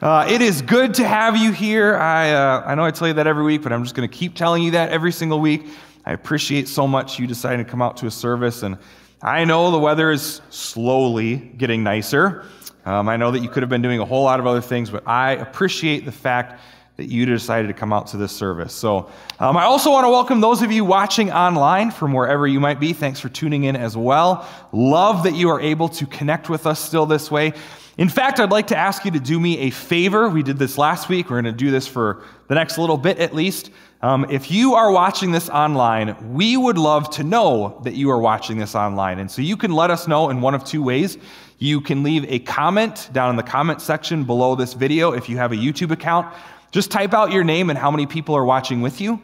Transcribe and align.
Uh, 0.00 0.26
it 0.30 0.40
is 0.40 0.62
good 0.62 0.94
to 0.94 1.06
have 1.06 1.36
you 1.36 1.52
here. 1.52 1.94
I, 1.94 2.30
uh, 2.30 2.62
I 2.64 2.74
know 2.74 2.84
I 2.84 2.90
tell 2.90 3.06
you 3.06 3.12
that 3.14 3.26
every 3.26 3.44
week, 3.44 3.60
but 3.60 3.70
I'm 3.70 3.82
just 3.82 3.94
going 3.94 4.08
to 4.08 4.16
keep 4.16 4.34
telling 4.34 4.62
you 4.62 4.70
that 4.70 4.88
every 4.88 5.12
single 5.12 5.40
week. 5.40 5.66
I 6.06 6.14
appreciate 6.14 6.68
so 6.68 6.86
much 6.86 7.18
you 7.18 7.26
deciding 7.26 7.62
to 7.62 7.70
come 7.70 7.82
out 7.82 7.98
to 7.98 8.06
a 8.06 8.10
service. 8.10 8.62
And 8.62 8.78
I 9.20 9.44
know 9.44 9.70
the 9.70 9.78
weather 9.78 10.10
is 10.10 10.40
slowly 10.48 11.36
getting 11.36 11.82
nicer. 11.82 12.46
Um, 12.86 13.10
I 13.10 13.18
know 13.18 13.30
that 13.30 13.40
you 13.40 13.50
could 13.50 13.62
have 13.62 13.68
been 13.68 13.82
doing 13.82 14.00
a 14.00 14.06
whole 14.06 14.24
lot 14.24 14.40
of 14.40 14.46
other 14.46 14.62
things, 14.62 14.88
but 14.88 15.06
I 15.06 15.32
appreciate 15.32 16.06
the 16.06 16.12
fact 16.12 16.62
that 16.96 17.08
you 17.08 17.26
decided 17.26 17.68
to 17.68 17.74
come 17.74 17.92
out 17.92 18.06
to 18.06 18.16
this 18.16 18.32
service. 18.32 18.72
So 18.72 19.10
um, 19.38 19.58
I 19.58 19.64
also 19.64 19.90
want 19.90 20.06
to 20.06 20.10
welcome 20.10 20.40
those 20.40 20.62
of 20.62 20.72
you 20.72 20.82
watching 20.82 21.30
online 21.30 21.90
from 21.90 22.14
wherever 22.14 22.46
you 22.46 22.58
might 22.58 22.80
be. 22.80 22.94
Thanks 22.94 23.20
for 23.20 23.28
tuning 23.28 23.64
in 23.64 23.76
as 23.76 23.98
well. 23.98 24.48
Love 24.72 25.24
that 25.24 25.34
you 25.34 25.50
are 25.50 25.60
able 25.60 25.90
to 25.90 26.06
connect 26.06 26.48
with 26.48 26.66
us 26.66 26.80
still 26.80 27.04
this 27.04 27.30
way. 27.30 27.52
In 28.00 28.08
fact, 28.08 28.40
I'd 28.40 28.50
like 28.50 28.68
to 28.68 28.76
ask 28.78 29.04
you 29.04 29.10
to 29.10 29.20
do 29.20 29.38
me 29.38 29.58
a 29.58 29.68
favor. 29.68 30.30
We 30.30 30.42
did 30.42 30.56
this 30.56 30.78
last 30.78 31.10
week. 31.10 31.28
We're 31.28 31.42
going 31.42 31.52
to 31.54 31.64
do 31.64 31.70
this 31.70 31.86
for 31.86 32.24
the 32.48 32.54
next 32.54 32.78
little 32.78 32.96
bit 32.96 33.18
at 33.18 33.34
least. 33.34 33.70
Um, 34.00 34.24
if 34.30 34.50
you 34.50 34.72
are 34.72 34.90
watching 34.90 35.32
this 35.32 35.50
online, 35.50 36.16
we 36.32 36.56
would 36.56 36.78
love 36.78 37.10
to 37.10 37.24
know 37.24 37.78
that 37.84 37.92
you 37.92 38.10
are 38.10 38.18
watching 38.18 38.56
this 38.56 38.74
online. 38.74 39.18
And 39.18 39.30
so 39.30 39.42
you 39.42 39.54
can 39.54 39.72
let 39.72 39.90
us 39.90 40.08
know 40.08 40.30
in 40.30 40.40
one 40.40 40.54
of 40.54 40.64
two 40.64 40.82
ways. 40.82 41.18
You 41.58 41.82
can 41.82 42.02
leave 42.02 42.24
a 42.26 42.38
comment 42.38 43.10
down 43.12 43.28
in 43.28 43.36
the 43.36 43.42
comment 43.42 43.82
section 43.82 44.24
below 44.24 44.54
this 44.54 44.72
video 44.72 45.12
if 45.12 45.28
you 45.28 45.36
have 45.36 45.52
a 45.52 45.56
YouTube 45.56 45.90
account. 45.90 46.34
Just 46.70 46.90
type 46.90 47.12
out 47.12 47.30
your 47.30 47.44
name 47.44 47.68
and 47.68 47.78
how 47.78 47.90
many 47.90 48.06
people 48.06 48.34
are 48.34 48.46
watching 48.46 48.80
with 48.80 49.02
you. 49.02 49.20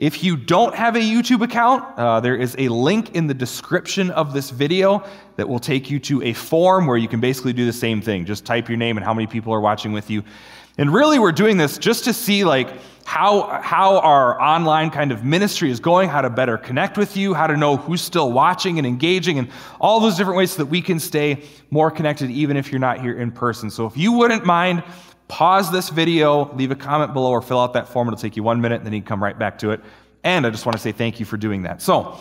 If 0.00 0.24
you 0.24 0.34
don't 0.34 0.74
have 0.74 0.96
a 0.96 0.98
YouTube 0.98 1.44
account, 1.44 1.84
uh, 1.98 2.20
there 2.20 2.34
is 2.34 2.56
a 2.56 2.68
link 2.68 3.14
in 3.14 3.26
the 3.26 3.34
description 3.34 4.10
of 4.12 4.32
this 4.32 4.48
video 4.48 5.04
that 5.36 5.46
will 5.46 5.58
take 5.58 5.90
you 5.90 5.98
to 6.00 6.22
a 6.22 6.32
form 6.32 6.86
where 6.86 6.96
you 6.96 7.06
can 7.06 7.20
basically 7.20 7.52
do 7.52 7.66
the 7.66 7.72
same 7.74 8.00
thing. 8.00 8.24
Just 8.24 8.46
type 8.46 8.70
your 8.70 8.78
name 8.78 8.96
and 8.96 9.04
how 9.04 9.12
many 9.12 9.26
people 9.26 9.52
are 9.52 9.60
watching 9.60 9.92
with 9.92 10.08
you. 10.08 10.24
And 10.78 10.90
really, 10.90 11.18
we're 11.18 11.32
doing 11.32 11.58
this 11.58 11.76
just 11.76 12.04
to 12.04 12.14
see 12.14 12.44
like 12.44 12.72
how, 13.04 13.60
how 13.60 13.98
our 13.98 14.40
online 14.40 14.88
kind 14.88 15.12
of 15.12 15.22
ministry 15.22 15.70
is 15.70 15.80
going, 15.80 16.08
how 16.08 16.22
to 16.22 16.30
better 16.30 16.56
connect 16.56 16.96
with 16.96 17.14
you, 17.14 17.34
how 17.34 17.46
to 17.46 17.56
know 17.58 17.76
who's 17.76 18.00
still 18.00 18.32
watching 18.32 18.78
and 18.78 18.86
engaging, 18.86 19.38
and 19.38 19.50
all 19.82 20.00
those 20.00 20.16
different 20.16 20.38
ways 20.38 20.52
so 20.52 20.62
that 20.62 20.70
we 20.70 20.80
can 20.80 20.98
stay 20.98 21.42
more 21.70 21.90
connected 21.90 22.30
even 22.30 22.56
if 22.56 22.72
you're 22.72 22.78
not 22.78 23.02
here 23.02 23.18
in 23.18 23.30
person. 23.30 23.68
So 23.68 23.84
if 23.84 23.98
you 23.98 24.12
wouldn't 24.12 24.46
mind 24.46 24.82
pause 25.30 25.70
this 25.70 25.88
video, 25.90 26.52
leave 26.56 26.72
a 26.72 26.76
comment 26.76 27.14
below, 27.14 27.30
or 27.30 27.40
fill 27.40 27.60
out 27.60 27.72
that 27.74 27.88
form. 27.88 28.08
It'll 28.08 28.18
take 28.18 28.36
you 28.36 28.42
one 28.42 28.60
minute, 28.60 28.78
and 28.78 28.86
then 28.86 28.92
you 28.92 29.00
can 29.00 29.06
come 29.06 29.22
right 29.22 29.38
back 29.38 29.58
to 29.60 29.70
it. 29.70 29.80
And 30.24 30.44
I 30.44 30.50
just 30.50 30.66
want 30.66 30.76
to 30.76 30.82
say 30.82 30.90
thank 30.92 31.20
you 31.20 31.24
for 31.24 31.36
doing 31.36 31.62
that. 31.62 31.80
So, 31.80 32.18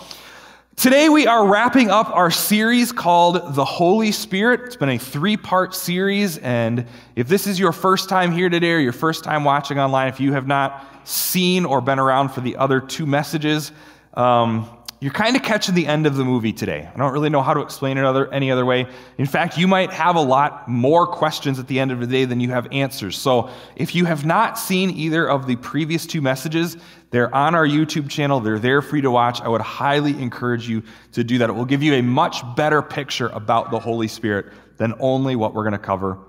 today 0.76 1.10
we 1.10 1.26
are 1.26 1.48
wrapping 1.48 1.90
up 1.90 2.16
our 2.16 2.30
series 2.30 2.92
called 2.92 3.56
The 3.56 3.66
Holy 3.66 4.12
Spirit. 4.12 4.62
It's 4.66 4.76
been 4.76 4.90
a 4.90 4.98
three 5.00 5.36
part 5.36 5.74
series. 5.74 6.38
And 6.38 6.86
if 7.16 7.28
this 7.28 7.48
is 7.48 7.60
your 7.60 7.72
first 7.72 8.10
time 8.10 8.32
here 8.32 8.48
today 8.48 8.74
or 8.74 8.80
your 8.80 8.94
first 8.94 9.24
time 9.24 9.44
watching 9.44 9.80
online, 9.80 10.08
if 10.08 10.20
you 10.20 10.32
have 10.34 10.46
not 10.46 10.86
seen 11.04 11.66
or 11.66 11.82
been 11.82 12.00
around 12.00 12.30
for 12.30 12.42
the 12.42 12.56
other 12.58 12.80
two 12.80 13.08
messages, 13.08 13.72
um, 14.14 14.70
you're 15.02 15.14
kind 15.14 15.38
of 15.38 15.44
catching 15.44 15.76
the 15.76 15.88
end 15.88 16.06
of 16.06 16.18
the 16.18 16.26
movie 16.26 16.52
today. 16.52 16.90
I 16.94 16.98
don't 16.98 17.14
really 17.14 17.30
know 17.30 17.42
how 17.42 17.54
to 17.54 17.62
explain 17.62 17.98
it 17.98 18.04
other, 18.04 18.32
any 18.34 18.52
other 18.52 18.66
way. 18.66 18.86
In 19.18 19.26
fact, 19.26 19.58
you 19.58 19.66
might 19.66 19.92
have 19.94 20.18
a 20.18 20.22
lot 20.22 20.68
more 20.68 21.08
questions 21.08 21.58
at 21.58 21.68
the 21.68 21.80
end 21.80 21.92
of 21.92 22.02
the 22.02 22.08
day 22.08 22.26
than 22.26 22.42
you 22.42 22.50
have 22.50 22.68
answers. 22.74 23.18
So 23.18 23.50
if 23.78 23.96
you 23.96 24.04
have 24.06 24.26
not 24.26 24.60
seen 24.60 24.90
either 24.90 25.30
of 25.30 25.48
the 25.48 25.56
previous 25.56 26.06
two 26.06 26.22
messages, 26.22 26.76
they're 27.12 27.34
on 27.34 27.56
our 27.56 27.66
YouTube 27.66 28.10
channel. 28.10 28.42
They're 28.42 28.60
there 28.60 28.82
for 28.82 28.98
you 28.98 29.02
to 29.04 29.12
watch. 29.12 29.40
I 29.40 29.48
would 29.48 29.62
highly 29.62 30.12
encourage 30.22 30.68
you 30.68 30.84
to 31.14 31.24
do 31.24 31.38
that. 31.38 31.50
It 31.50 31.54
will 31.54 31.66
give 31.66 31.82
you 31.82 31.94
a 31.94 32.02
much 32.02 32.44
better 32.58 32.82
picture 32.82 33.28
about 33.28 33.72
the 33.72 33.80
Holy 33.80 34.10
Spirit 34.10 34.48
than 34.78 34.94
only 35.00 35.38
what 35.38 35.54
we're 35.54 35.64
going 35.64 35.72
to 35.74 35.80
cover 35.80 36.20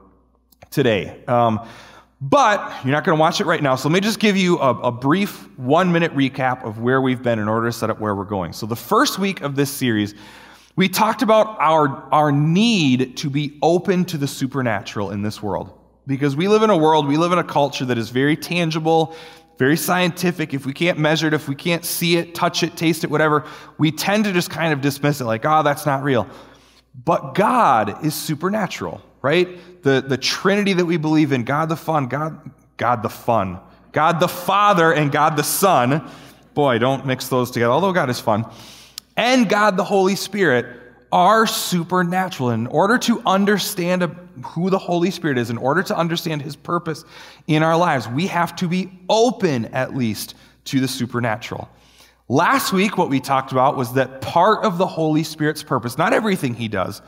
today. 0.70 1.24
Um, 1.26 1.66
but 2.20 2.84
you're 2.84 2.92
not 2.92 3.04
going 3.04 3.16
to 3.16 3.20
watch 3.20 3.40
it 3.40 3.46
right 3.46 3.62
now. 3.62 3.76
So 3.76 3.88
let 3.88 3.94
me 3.94 4.00
just 4.00 4.20
give 4.20 4.36
you 4.36 4.58
a, 4.58 4.74
a, 4.80 4.92
brief 4.92 5.48
one 5.58 5.90
minute 5.90 6.14
recap 6.14 6.64
of 6.64 6.78
where 6.78 7.00
we've 7.00 7.22
been 7.22 7.38
in 7.38 7.48
order 7.48 7.66
to 7.66 7.72
set 7.72 7.88
up 7.88 7.98
where 7.98 8.14
we're 8.14 8.24
going. 8.24 8.52
So, 8.52 8.66
the 8.66 8.76
first 8.76 9.18
week 9.18 9.40
of 9.40 9.56
this 9.56 9.70
series, 9.70 10.14
we 10.76 10.88
talked 10.88 11.22
about 11.22 11.58
our, 11.60 11.88
our 12.12 12.30
need 12.30 13.16
to 13.18 13.30
be 13.30 13.58
open 13.62 14.04
to 14.06 14.18
the 14.18 14.28
supernatural 14.28 15.10
in 15.10 15.22
this 15.22 15.42
world. 15.42 15.76
Because 16.06 16.36
we 16.36 16.48
live 16.48 16.62
in 16.62 16.70
a 16.70 16.76
world, 16.76 17.06
we 17.06 17.16
live 17.16 17.32
in 17.32 17.38
a 17.38 17.44
culture 17.44 17.84
that 17.86 17.96
is 17.96 18.10
very 18.10 18.36
tangible, 18.36 19.14
very 19.58 19.76
scientific. 19.76 20.52
If 20.52 20.66
we 20.66 20.72
can't 20.72 20.98
measure 20.98 21.28
it, 21.28 21.34
if 21.34 21.48
we 21.48 21.54
can't 21.54 21.84
see 21.84 22.16
it, 22.16 22.34
touch 22.34 22.62
it, 22.62 22.76
taste 22.76 23.04
it, 23.04 23.10
whatever, 23.10 23.46
we 23.78 23.92
tend 23.92 24.24
to 24.24 24.32
just 24.32 24.50
kind 24.50 24.72
of 24.72 24.80
dismiss 24.80 25.20
it 25.20 25.24
like, 25.24 25.44
oh, 25.44 25.62
that's 25.62 25.86
not 25.86 26.02
real. 26.02 26.26
But 27.04 27.34
God 27.34 28.04
is 28.04 28.14
supernatural 28.14 29.00
right? 29.22 29.82
The, 29.82 30.00
the 30.00 30.16
Trinity 30.16 30.72
that 30.74 30.84
we 30.84 30.96
believe 30.96 31.32
in 31.32 31.44
God 31.44 31.68
the 31.68 31.76
Fun, 31.76 32.08
God, 32.08 32.50
God 32.76 33.02
the 33.02 33.08
Fun, 33.08 33.60
God 33.92 34.20
the 34.20 34.28
Father, 34.28 34.92
and 34.92 35.10
God 35.10 35.36
the 35.36 35.42
Son. 35.42 36.08
Boy, 36.54 36.78
don't 36.78 37.06
mix 37.06 37.28
those 37.28 37.50
together, 37.50 37.72
although 37.72 37.92
God 37.92 38.10
is 38.10 38.20
fun. 38.20 38.44
And 39.16 39.48
God 39.48 39.76
the 39.76 39.84
Holy 39.84 40.16
Spirit 40.16 40.66
are 41.12 41.46
supernatural. 41.46 42.50
In 42.50 42.66
order 42.68 42.98
to 42.98 43.20
understand 43.26 44.14
who 44.44 44.70
the 44.70 44.78
Holy 44.78 45.10
Spirit 45.10 45.38
is, 45.38 45.50
in 45.50 45.58
order 45.58 45.82
to 45.82 45.96
understand 45.96 46.42
his 46.42 46.56
purpose 46.56 47.04
in 47.46 47.62
our 47.62 47.76
lives, 47.76 48.08
we 48.08 48.26
have 48.28 48.54
to 48.56 48.68
be 48.68 48.90
open 49.08 49.66
at 49.66 49.94
least 49.94 50.34
to 50.66 50.80
the 50.80 50.88
supernatural. 50.88 51.68
Last 52.28 52.72
week, 52.72 52.96
what 52.96 53.08
we 53.08 53.18
talked 53.18 53.50
about 53.50 53.76
was 53.76 53.94
that 53.94 54.20
part 54.20 54.64
of 54.64 54.78
the 54.78 54.86
Holy 54.86 55.24
Spirit's 55.24 55.64
purpose, 55.64 55.98
not 55.98 56.12
everything 56.12 56.54
he 56.54 56.68
does, 56.68 57.02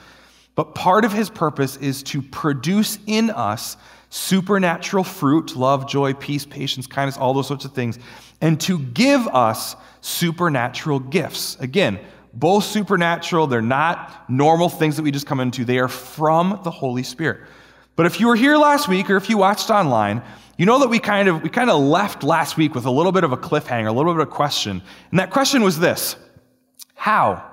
but 0.55 0.75
part 0.75 1.05
of 1.05 1.13
his 1.13 1.31
purpose 1.31 1.77
is 1.79 2.03
to 2.05 2.23
produce 2.23 2.99
in 3.07 3.31
us 3.31 3.77
supernatural 4.11 5.05
fruit 5.05 5.57
love, 5.57 5.89
joy, 5.89 6.13
peace, 6.13 6.45
patience, 6.45 6.87
kindness, 6.87 7.17
all 7.17 7.33
those 7.33 7.49
sorts 7.49 7.65
of 7.65 7.73
things 7.73 7.99
and 8.43 8.61
to 8.61 8.79
give 8.79 9.27
us 9.29 9.77
supernatural 10.03 10.99
gifts. 10.99 11.57
Again, 11.61 11.99
both 12.35 12.65
supernatural, 12.65 13.47
they're 13.47 13.63
not 13.63 14.29
normal 14.29 14.69
things 14.69 14.97
that 14.97 15.03
we 15.03 15.11
just 15.11 15.27
come 15.27 15.41
into, 15.41 15.65
they 15.65 15.79
are 15.79 15.89
from 15.89 16.61
the 16.65 16.71
Holy 16.71 17.05
Spirit. 17.05 17.41
But 17.95 18.07
if 18.07 18.21
you 18.21 18.27
were 18.27 18.37
here 18.37 18.57
last 18.57 18.89
week 18.89 19.09
or 19.09 19.17
if 19.17 19.31
you 19.31 19.39
watched 19.39 19.71
online, 19.71 20.23
you 20.59 20.67
know 20.67 20.81
that 20.81 20.89
we 20.89 20.99
kind 20.99 21.29
of 21.29 21.43
we 21.43 21.49
kind 21.49 21.71
of 21.71 21.81
left 21.81 22.23
last 22.23 22.57
week 22.57 22.75
with 22.75 22.84
a 22.84 22.91
little 22.91 23.13
bit 23.13 23.25
of 23.25 23.33
a 23.33 23.37
cliffhanger, 23.37 23.89
a 23.89 23.93
little 23.93 24.13
bit 24.13 24.21
of 24.23 24.29
a 24.29 24.31
question. 24.31 24.83
And 25.11 25.19
that 25.19 25.31
question 25.31 25.63
was 25.63 25.79
this: 25.79 26.17
How? 26.95 27.51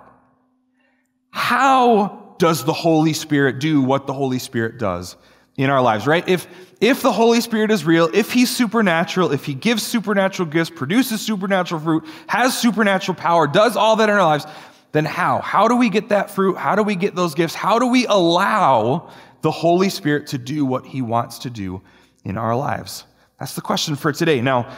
How 1.29 2.28
does 2.39 2.65
the 2.65 2.73
Holy 2.73 3.13
Spirit 3.13 3.59
do 3.59 3.81
what 3.81 4.07
the 4.07 4.13
Holy 4.13 4.39
Spirit 4.39 4.79
does 4.79 5.15
in 5.57 5.69
our 5.69 5.81
lives, 5.81 6.07
right? 6.07 6.27
If, 6.27 6.47
if 6.79 7.01
the 7.01 7.11
Holy 7.11 7.41
Spirit 7.41 7.69
is 7.69 7.85
real, 7.85 8.09
if 8.13 8.31
He's 8.31 8.49
supernatural, 8.49 9.31
if 9.31 9.45
He 9.45 9.53
gives 9.53 9.83
supernatural 9.83 10.47
gifts, 10.47 10.69
produces 10.69 11.21
supernatural 11.21 11.81
fruit, 11.81 12.05
has 12.27 12.57
supernatural 12.57 13.15
power, 13.15 13.45
does 13.45 13.75
all 13.75 13.97
that 13.97 14.09
in 14.09 14.15
our 14.15 14.23
lives, 14.23 14.45
then 14.93 15.05
how? 15.05 15.39
How 15.39 15.67
do 15.67 15.75
we 15.75 15.89
get 15.89 16.09
that 16.09 16.31
fruit? 16.31 16.57
How 16.57 16.75
do 16.75 16.81
we 16.81 16.95
get 16.95 17.13
those 17.13 17.35
gifts? 17.35 17.53
How 17.53 17.77
do 17.77 17.87
we 17.87 18.07
allow 18.07 19.11
the 19.41 19.51
Holy 19.51 19.89
Spirit 19.89 20.27
to 20.27 20.37
do 20.37 20.65
what 20.65 20.85
He 20.85 21.01
wants 21.01 21.39
to 21.39 21.49
do 21.49 21.81
in 22.23 22.37
our 22.37 22.55
lives? 22.55 23.03
That's 23.37 23.53
the 23.53 23.61
question 23.61 23.95
for 23.95 24.13
today. 24.13 24.41
Now, 24.41 24.73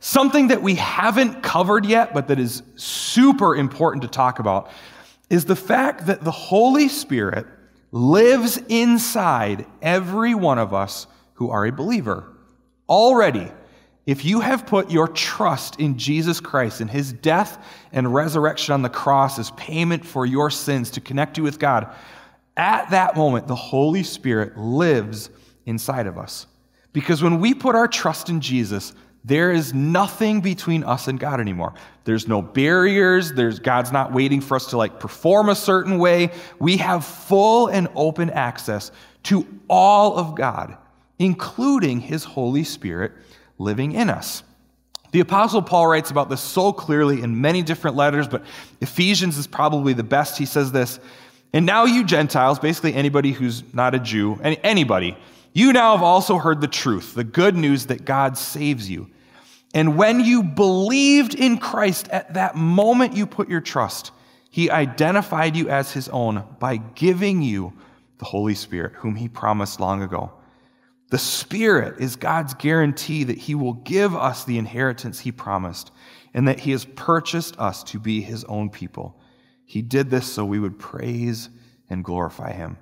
something 0.00 0.48
that 0.48 0.62
we 0.62 0.74
haven't 0.74 1.42
covered 1.42 1.86
yet, 1.86 2.12
but 2.12 2.28
that 2.28 2.40
is 2.40 2.62
super 2.74 3.54
important 3.54 4.02
to 4.02 4.08
talk 4.08 4.40
about 4.40 4.68
is 5.30 5.44
the 5.44 5.56
fact 5.56 6.06
that 6.06 6.22
the 6.22 6.30
Holy 6.30 6.88
Spirit 6.88 7.46
lives 7.90 8.58
inside 8.68 9.66
every 9.80 10.34
one 10.34 10.58
of 10.58 10.74
us 10.74 11.06
who 11.34 11.50
are 11.50 11.66
a 11.66 11.72
believer. 11.72 12.24
Already, 12.88 13.50
if 14.06 14.24
you 14.24 14.40
have 14.40 14.66
put 14.66 14.90
your 14.90 15.08
trust 15.08 15.80
in 15.80 15.96
Jesus 15.96 16.40
Christ 16.40 16.80
and 16.80 16.90
his 16.90 17.12
death 17.12 17.64
and 17.92 18.12
resurrection 18.12 18.74
on 18.74 18.82
the 18.82 18.90
cross 18.90 19.38
as 19.38 19.50
payment 19.52 20.04
for 20.04 20.26
your 20.26 20.50
sins 20.50 20.90
to 20.90 21.00
connect 21.00 21.38
you 21.38 21.42
with 21.42 21.58
God, 21.58 21.94
at 22.56 22.90
that 22.90 23.16
moment, 23.16 23.48
the 23.48 23.54
Holy 23.54 24.02
Spirit 24.02 24.58
lives 24.58 25.30
inside 25.64 26.06
of 26.06 26.18
us. 26.18 26.46
Because 26.92 27.22
when 27.22 27.40
we 27.40 27.54
put 27.54 27.74
our 27.74 27.88
trust 27.88 28.28
in 28.28 28.40
Jesus, 28.40 28.92
there 29.24 29.52
is 29.52 29.72
nothing 29.72 30.42
between 30.42 30.84
us 30.84 31.08
and 31.08 31.18
God 31.18 31.40
anymore. 31.40 31.72
There's 32.04 32.28
no 32.28 32.42
barriers. 32.42 33.32
There's 33.32 33.58
God's 33.58 33.90
not 33.90 34.12
waiting 34.12 34.42
for 34.42 34.54
us 34.54 34.66
to 34.66 34.76
like 34.76 35.00
perform 35.00 35.48
a 35.48 35.54
certain 35.54 35.98
way. 35.98 36.30
We 36.58 36.76
have 36.76 37.06
full 37.06 37.68
and 37.68 37.88
open 37.94 38.28
access 38.30 38.92
to 39.24 39.46
all 39.68 40.18
of 40.18 40.34
God, 40.34 40.76
including 41.18 42.00
his 42.00 42.24
Holy 42.24 42.64
Spirit 42.64 43.12
living 43.58 43.92
in 43.92 44.10
us. 44.10 44.42
The 45.12 45.20
apostle 45.20 45.62
Paul 45.62 45.86
writes 45.86 46.10
about 46.10 46.28
this 46.28 46.40
so 46.40 46.72
clearly 46.72 47.22
in 47.22 47.40
many 47.40 47.62
different 47.62 47.96
letters, 47.96 48.28
but 48.28 48.44
Ephesians 48.80 49.38
is 49.38 49.46
probably 49.46 49.92
the 49.92 50.02
best. 50.02 50.36
He 50.36 50.44
says 50.44 50.72
this, 50.72 50.98
and 51.54 51.64
now 51.64 51.84
you 51.84 52.04
Gentiles, 52.04 52.58
basically 52.58 52.94
anybody 52.94 53.30
who's 53.30 53.62
not 53.72 53.94
a 53.94 54.00
Jew, 54.00 54.40
anybody, 54.42 55.16
you 55.52 55.72
now 55.72 55.92
have 55.92 56.02
also 56.02 56.36
heard 56.38 56.60
the 56.60 56.66
truth, 56.66 57.14
the 57.14 57.22
good 57.22 57.54
news 57.54 57.86
that 57.86 58.04
God 58.04 58.36
saves 58.36 58.90
you. 58.90 59.08
And 59.74 59.96
when 59.96 60.20
you 60.20 60.44
believed 60.44 61.34
in 61.34 61.58
Christ, 61.58 62.08
at 62.08 62.34
that 62.34 62.54
moment 62.54 63.16
you 63.16 63.26
put 63.26 63.48
your 63.48 63.60
trust, 63.60 64.12
He 64.48 64.70
identified 64.70 65.56
you 65.56 65.68
as 65.68 65.92
His 65.92 66.08
own 66.08 66.44
by 66.60 66.76
giving 66.76 67.42
you 67.42 67.72
the 68.18 68.24
Holy 68.24 68.54
Spirit, 68.54 68.92
whom 68.94 69.16
He 69.16 69.28
promised 69.28 69.80
long 69.80 70.02
ago. 70.02 70.32
The 71.10 71.18
Spirit 71.18 72.00
is 72.00 72.16
God's 72.16 72.54
guarantee 72.54 73.24
that 73.24 73.36
He 73.36 73.56
will 73.56 73.74
give 73.74 74.14
us 74.14 74.44
the 74.44 74.58
inheritance 74.58 75.18
He 75.20 75.32
promised 75.32 75.90
and 76.32 76.46
that 76.46 76.60
He 76.60 76.70
has 76.70 76.84
purchased 76.84 77.58
us 77.58 77.82
to 77.84 77.98
be 77.98 78.20
His 78.20 78.44
own 78.44 78.70
people. 78.70 79.20
He 79.64 79.82
did 79.82 80.08
this 80.08 80.32
so 80.32 80.44
we 80.44 80.60
would 80.60 80.78
praise 80.78 81.50
and 81.90 82.04
glorify 82.04 82.52
Him. 82.52 82.78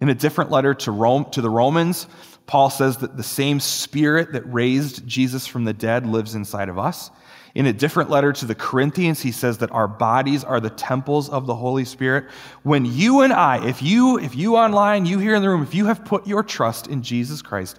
In 0.00 0.10
a 0.10 0.14
different 0.14 0.50
letter 0.50 0.74
to, 0.74 0.90
Rome, 0.90 1.26
to 1.32 1.40
the 1.40 1.50
Romans, 1.50 2.06
Paul 2.50 2.68
says 2.68 2.96
that 2.96 3.16
the 3.16 3.22
same 3.22 3.60
Spirit 3.60 4.32
that 4.32 4.42
raised 4.52 5.06
Jesus 5.06 5.46
from 5.46 5.64
the 5.64 5.72
dead 5.72 6.04
lives 6.04 6.34
inside 6.34 6.68
of 6.68 6.80
us. 6.80 7.12
In 7.54 7.66
a 7.66 7.72
different 7.72 8.10
letter 8.10 8.32
to 8.32 8.44
the 8.44 8.56
Corinthians, 8.56 9.20
he 9.20 9.30
says 9.30 9.58
that 9.58 9.70
our 9.70 9.86
bodies 9.86 10.42
are 10.42 10.58
the 10.58 10.70
temples 10.70 11.28
of 11.28 11.46
the 11.46 11.54
Holy 11.54 11.84
Spirit. 11.84 12.24
When 12.64 12.84
you 12.84 13.20
and 13.20 13.32
I, 13.32 13.64
if 13.64 13.80
you, 13.84 14.18
if 14.18 14.34
you 14.34 14.56
online, 14.56 15.06
you 15.06 15.20
here 15.20 15.36
in 15.36 15.42
the 15.42 15.48
room, 15.48 15.62
if 15.62 15.76
you 15.76 15.86
have 15.86 16.04
put 16.04 16.26
your 16.26 16.42
trust 16.42 16.88
in 16.88 17.04
Jesus 17.04 17.40
Christ, 17.40 17.78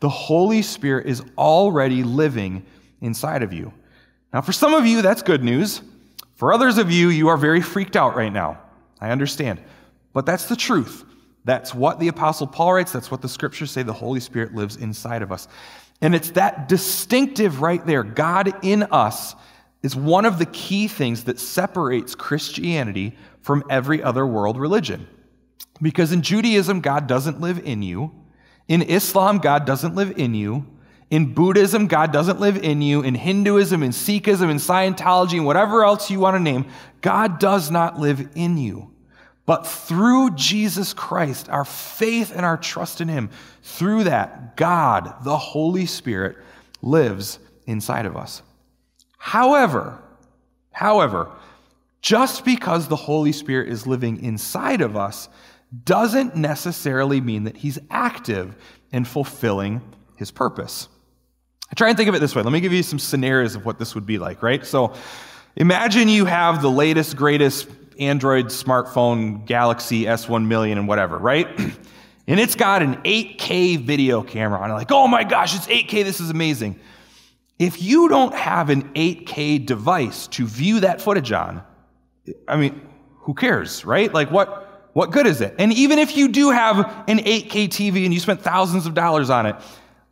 the 0.00 0.10
Holy 0.10 0.60
Spirit 0.60 1.06
is 1.06 1.22
already 1.38 2.02
living 2.02 2.66
inside 3.00 3.42
of 3.42 3.54
you. 3.54 3.72
Now, 4.34 4.42
for 4.42 4.52
some 4.52 4.74
of 4.74 4.84
you, 4.84 5.00
that's 5.00 5.22
good 5.22 5.42
news. 5.42 5.80
For 6.34 6.52
others 6.52 6.76
of 6.76 6.90
you, 6.90 7.08
you 7.08 7.28
are 7.28 7.38
very 7.38 7.62
freaked 7.62 7.96
out 7.96 8.16
right 8.16 8.30
now. 8.30 8.60
I 9.00 9.12
understand. 9.12 9.62
But 10.12 10.26
that's 10.26 10.44
the 10.44 10.56
truth. 10.56 11.06
That's 11.44 11.74
what 11.74 11.98
the 11.98 12.08
Apostle 12.08 12.46
Paul 12.46 12.74
writes. 12.74 12.92
That's 12.92 13.10
what 13.10 13.22
the 13.22 13.28
scriptures 13.28 13.70
say. 13.70 13.82
The 13.82 13.92
Holy 13.92 14.20
Spirit 14.20 14.54
lives 14.54 14.76
inside 14.76 15.22
of 15.22 15.32
us. 15.32 15.48
And 16.02 16.14
it's 16.14 16.30
that 16.32 16.68
distinctive 16.68 17.60
right 17.60 17.84
there. 17.86 18.02
God 18.02 18.52
in 18.64 18.84
us 18.84 19.34
is 19.82 19.96
one 19.96 20.24
of 20.24 20.38
the 20.38 20.46
key 20.46 20.88
things 20.88 21.24
that 21.24 21.38
separates 21.38 22.14
Christianity 22.14 23.16
from 23.40 23.64
every 23.70 24.02
other 24.02 24.26
world 24.26 24.58
religion. 24.58 25.06
Because 25.80 26.12
in 26.12 26.22
Judaism, 26.22 26.80
God 26.80 27.06
doesn't 27.06 27.40
live 27.40 27.58
in 27.64 27.82
you. 27.82 28.12
In 28.68 28.82
Islam, 28.82 29.38
God 29.38 29.64
doesn't 29.64 29.94
live 29.94 30.18
in 30.18 30.34
you. 30.34 30.66
In 31.10 31.34
Buddhism, 31.34 31.86
God 31.86 32.12
doesn't 32.12 32.38
live 32.38 32.58
in 32.58 32.82
you. 32.82 33.02
In 33.02 33.14
Hinduism, 33.14 33.82
in 33.82 33.90
Sikhism, 33.90 34.50
in 34.50 34.58
Scientology, 34.58 35.34
and 35.34 35.46
whatever 35.46 35.84
else 35.84 36.10
you 36.10 36.20
want 36.20 36.36
to 36.36 36.40
name, 36.40 36.66
God 37.00 37.38
does 37.38 37.70
not 37.70 37.98
live 37.98 38.28
in 38.34 38.58
you. 38.58 38.90
But 39.46 39.66
through 39.66 40.32
Jesus 40.36 40.92
Christ, 40.92 41.48
our 41.48 41.64
faith 41.64 42.32
and 42.34 42.44
our 42.44 42.56
trust 42.56 43.00
in 43.00 43.08
Him, 43.08 43.30
through 43.62 44.04
that, 44.04 44.56
God, 44.56 45.14
the 45.24 45.36
Holy 45.36 45.86
Spirit, 45.86 46.36
lives 46.82 47.38
inside 47.66 48.06
of 48.06 48.16
us. 48.16 48.42
However, 49.18 49.98
however, 50.72 51.30
just 52.00 52.44
because 52.44 52.88
the 52.88 52.96
Holy 52.96 53.32
Spirit 53.32 53.68
is 53.68 53.86
living 53.86 54.22
inside 54.22 54.80
of 54.80 54.96
us 54.96 55.28
doesn't 55.84 56.36
necessarily 56.36 57.20
mean 57.20 57.44
that 57.44 57.56
He's 57.56 57.78
active 57.90 58.54
in 58.92 59.04
fulfilling 59.04 59.80
His 60.16 60.30
purpose. 60.30 60.88
I 61.70 61.74
try 61.74 61.88
and 61.88 61.96
think 61.96 62.08
of 62.08 62.14
it 62.14 62.20
this 62.20 62.34
way. 62.34 62.42
Let 62.42 62.52
me 62.52 62.60
give 62.60 62.72
you 62.72 62.82
some 62.82 62.98
scenarios 62.98 63.54
of 63.54 63.64
what 63.64 63.78
this 63.78 63.94
would 63.94 64.06
be 64.06 64.18
like, 64.18 64.42
right? 64.42 64.64
So 64.66 64.94
imagine 65.56 66.08
you 66.08 66.24
have 66.24 66.62
the 66.62 66.70
latest, 66.70 67.16
greatest 67.16 67.68
Android 68.00 68.46
smartphone 68.46 69.44
Galaxy 69.44 70.04
S1 70.04 70.46
million 70.46 70.78
and 70.78 70.88
whatever, 70.88 71.18
right? 71.18 71.46
and 72.26 72.40
it's 72.40 72.56
got 72.56 72.82
an 72.82 72.96
8K 73.02 73.78
video 73.78 74.22
camera 74.22 74.58
on 74.58 74.70
it. 74.70 74.74
Like, 74.74 74.90
oh 74.90 75.06
my 75.06 75.22
gosh, 75.22 75.54
it's 75.54 75.66
8K, 75.66 76.04
this 76.04 76.18
is 76.20 76.30
amazing. 76.30 76.80
If 77.58 77.82
you 77.82 78.08
don't 78.08 78.34
have 78.34 78.70
an 78.70 78.92
8K 78.94 79.66
device 79.66 80.26
to 80.28 80.46
view 80.46 80.80
that 80.80 81.00
footage 81.02 81.30
on, 81.30 81.62
I 82.48 82.56
mean, 82.56 82.80
who 83.18 83.34
cares, 83.34 83.84
right? 83.84 84.12
Like, 84.12 84.30
what, 84.30 84.90
what 84.94 85.10
good 85.10 85.26
is 85.26 85.42
it? 85.42 85.54
And 85.58 85.72
even 85.72 85.98
if 85.98 86.16
you 86.16 86.28
do 86.28 86.50
have 86.50 86.78
an 87.06 87.18
8K 87.18 87.68
TV 87.68 88.04
and 88.04 88.14
you 88.14 88.20
spent 88.20 88.40
thousands 88.40 88.86
of 88.86 88.94
dollars 88.94 89.28
on 89.28 89.44
it, 89.44 89.56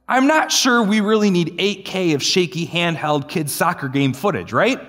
I'm 0.09 0.27
not 0.27 0.53
sure 0.53 0.83
we 0.83 1.01
really 1.01 1.31
need 1.31 1.57
8K 1.59 2.15
of 2.15 2.23
shaky 2.23 2.67
handheld 2.67 3.29
kids 3.29 3.53
soccer 3.53 3.89
game 3.89 4.13
footage, 4.13 4.53
right? 4.53 4.81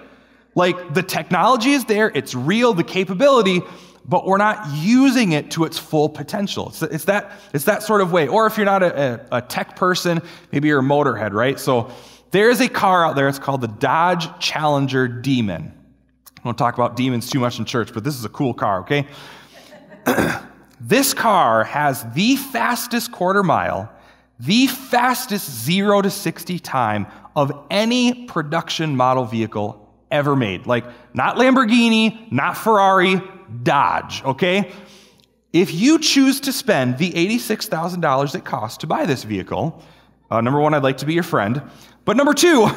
Like 0.55 0.93
the 0.93 1.03
technology 1.03 1.71
is 1.71 1.85
there, 1.85 2.11
it's 2.13 2.33
real, 2.33 2.73
the 2.73 2.83
capability, 2.83 3.61
but 4.05 4.25
we're 4.25 4.37
not 4.37 4.67
using 4.73 5.33
it 5.33 5.51
to 5.51 5.65
its 5.65 5.77
full 5.77 6.09
potential. 6.09 6.69
It's, 6.69 6.81
it's 6.81 7.05
that, 7.05 7.31
it's 7.53 7.65
that 7.65 7.83
sort 7.83 8.01
of 8.01 8.11
way. 8.11 8.27
Or 8.27 8.47
if 8.47 8.57
you're 8.57 8.65
not 8.65 8.81
a, 8.81 9.27
a, 9.31 9.37
a 9.37 9.41
tech 9.41 9.75
person, 9.75 10.21
maybe 10.51 10.67
you're 10.67 10.79
a 10.79 10.83
motorhead, 10.83 11.33
right? 11.33 11.59
So 11.59 11.91
there's 12.31 12.59
a 12.59 12.67
car 12.67 13.05
out 13.05 13.15
there, 13.15 13.27
it's 13.27 13.39
called 13.39 13.61
the 13.61 13.67
Dodge 13.67 14.27
Challenger 14.39 15.07
Demon. 15.07 15.73
I 16.37 16.41
don't 16.43 16.57
talk 16.57 16.73
about 16.73 16.95
demons 16.95 17.29
too 17.29 17.39
much 17.39 17.59
in 17.59 17.65
church, 17.65 17.93
but 17.93 18.03
this 18.03 18.15
is 18.15 18.25
a 18.25 18.29
cool 18.29 18.53
car, 18.53 18.79
okay? 18.81 19.07
this 20.79 21.13
car 21.13 21.63
has 21.65 22.05
the 22.13 22.35
fastest 22.37 23.11
quarter 23.11 23.43
mile, 23.43 23.91
the 24.39 24.67
fastest 24.67 25.51
0 25.65 26.01
to 26.01 26.09
60 26.09 26.59
time 26.59 27.07
of 27.35 27.65
any 27.69 28.25
production 28.25 28.95
model 28.95 29.25
vehicle 29.25 29.88
ever 30.11 30.35
made. 30.35 30.65
Like, 30.65 30.85
not 31.13 31.38
Lamborghini, 31.38 32.31
not 32.31 32.57
Ferrari, 32.57 33.21
Dodge, 33.63 34.23
okay? 34.23 34.71
If 35.51 35.73
you 35.73 36.00
choose 36.00 36.39
to 36.41 36.53
spend 36.53 36.97
the 36.97 37.11
$86,000 37.11 38.35
it 38.35 38.45
costs 38.45 38.77
to 38.79 38.88
buy 38.88 39.06
this 39.06 39.23
vehicle, 39.23 39.83
uh, 40.29 40.41
number 40.41 40.59
one, 40.59 40.73
I'd 40.73 40.83
like 40.83 40.97
to 40.97 41.06
be 41.06 41.13
your 41.13 41.23
friend. 41.23 41.61
But 42.06 42.17
number 42.17 42.33
two, 42.33 42.69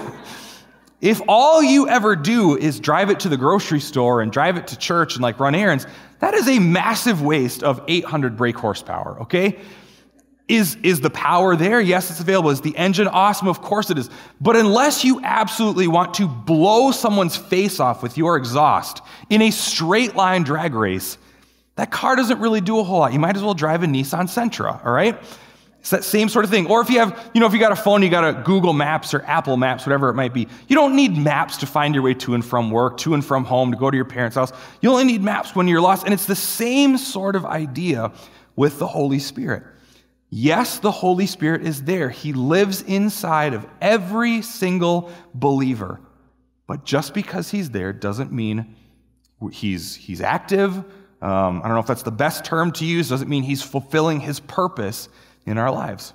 if 1.01 1.21
all 1.29 1.63
you 1.63 1.89
ever 1.89 2.17
do 2.17 2.57
is 2.57 2.81
drive 2.81 3.11
it 3.11 3.21
to 3.21 3.29
the 3.29 3.37
grocery 3.37 3.81
store 3.81 4.23
and 4.23 4.33
drive 4.33 4.57
it 4.57 4.67
to 4.69 4.79
church 4.79 5.15
and 5.15 5.23
like 5.23 5.39
run 5.39 5.55
errands, 5.55 5.87
that 6.21 6.35
is 6.35 6.49
a 6.49 6.59
massive 6.59 7.21
waste 7.21 7.63
of 7.63 7.83
800 7.89 8.37
brake 8.37 8.57
horsepower, 8.57 9.21
okay? 9.23 9.59
Is, 10.49 10.77
is 10.83 11.01
the 11.01 11.11
power 11.11 11.57
there? 11.57 11.81
Yes, 11.81 12.11
it's 12.11 12.21
available. 12.21 12.51
Is 12.51 12.61
the 12.61 12.77
engine 12.77 13.09
awesome? 13.09 13.49
Of 13.49 13.63
course 13.63 13.91
it 13.91 13.97
is. 13.97 14.11
But 14.41 14.57
unless 14.57 15.05
you 15.05 15.21
absolutely 15.23 15.89
want 15.89 16.15
to 16.15 16.27
blow 16.27 16.91
someone's 16.91 17.37
face 17.37 17.81
off 17.81 18.03
with 18.03 18.19
your 18.19 18.37
exhaust 18.37 19.03
in 19.31 19.41
a 19.41 19.51
straight 19.51 20.15
line 20.15 20.43
drag 20.43 20.75
race, 20.75 21.17
that 21.77 21.91
car 21.91 22.17
doesn't 22.17 22.41
really 22.41 22.61
do 22.61 22.79
a 22.79 22.83
whole 22.83 22.99
lot. 22.99 23.13
You 23.13 23.19
might 23.19 23.37
as 23.37 23.43
well 23.43 23.55
drive 23.55 23.83
a 23.83 23.87
Nissan 23.87 24.25
Sentra, 24.25 24.85
all 24.85 24.93
right? 24.93 25.19
It's 25.83 25.91
that 25.91 26.05
same 26.05 26.29
sort 26.29 26.45
of 26.45 26.51
thing. 26.51 26.69
Or 26.69 26.81
if 26.81 26.91
you 26.91 27.01
have, 27.01 27.31
you 27.35 27.41
know, 27.41 27.47
if 27.47 27.53
you 27.53 27.59
got 27.59 27.73
a 27.73 27.77
phone, 27.77 28.03
you 28.03 28.11
got 28.11 28.23
a 28.23 28.41
Google 28.43 28.73
Maps 28.73 29.15
or 29.15 29.23
Apple 29.23 29.57
Maps, 29.57 29.85
whatever 29.85 30.11
it 30.11 30.15
might 30.15 30.33
be. 30.33 30.47
You 30.69 30.77
don't 30.77 30.95
need 30.95 31.17
maps 31.17 31.57
to 31.57 31.67
find 31.67 31.93
your 31.93 32.05
way 32.05 32.15
to 32.15 32.35
and 32.35 32.45
from 32.45 32.71
work, 32.71 32.99
to 32.99 33.15
and 33.15 33.25
from 33.25 33.45
home, 33.45 33.73
to 33.73 33.77
go 33.77 33.91
to 33.91 33.97
your 33.97 34.05
parents' 34.05 34.37
house. 34.37 34.53
You 34.81 34.91
only 34.91 35.05
need 35.05 35.23
maps 35.23 35.57
when 35.57 35.67
you're 35.67 35.81
lost. 35.81 36.05
And 36.05 36.15
it's 36.15 36.27
the 36.27 36.37
same 36.37 36.99
sort 36.99 37.35
of 37.35 37.45
idea 37.45 38.13
with 38.55 38.79
the 38.79 38.87
Holy 38.87 39.19
Spirit. 39.19 39.65
Yes, 40.35 40.79
the 40.79 40.91
Holy 40.91 41.27
Spirit 41.27 41.61
is 41.61 41.83
there. 41.83 42.09
He 42.09 42.33
lives 42.33 42.81
inside 42.81 43.53
of 43.53 43.67
every 43.83 44.41
single 44.41 45.13
believer. 45.35 46.01
But 46.67 46.87
just 46.87 47.13
because 47.13 47.51
he's 47.51 47.69
there 47.69 47.93
doesn't 47.93 48.33
mean 48.33 48.75
he's, 49.53 49.95
he's 49.95 50.23
active. 50.23 50.75
Um, 51.21 51.61
I 51.61 51.65
don't 51.65 51.75
know 51.75 51.81
if 51.81 51.87
that's 51.87 52.03
the 52.03 52.11
best 52.11 52.47
term 52.47 52.73
to 52.73 52.87
use, 52.87 53.11
doesn't 53.11 53.29
mean 53.29 53.43
he's 53.43 53.61
fulfilling 53.61 54.21
his 54.21 54.41
purpose 54.41 55.11
in 55.45 55.59
our 55.59 55.71
lives. 55.71 56.15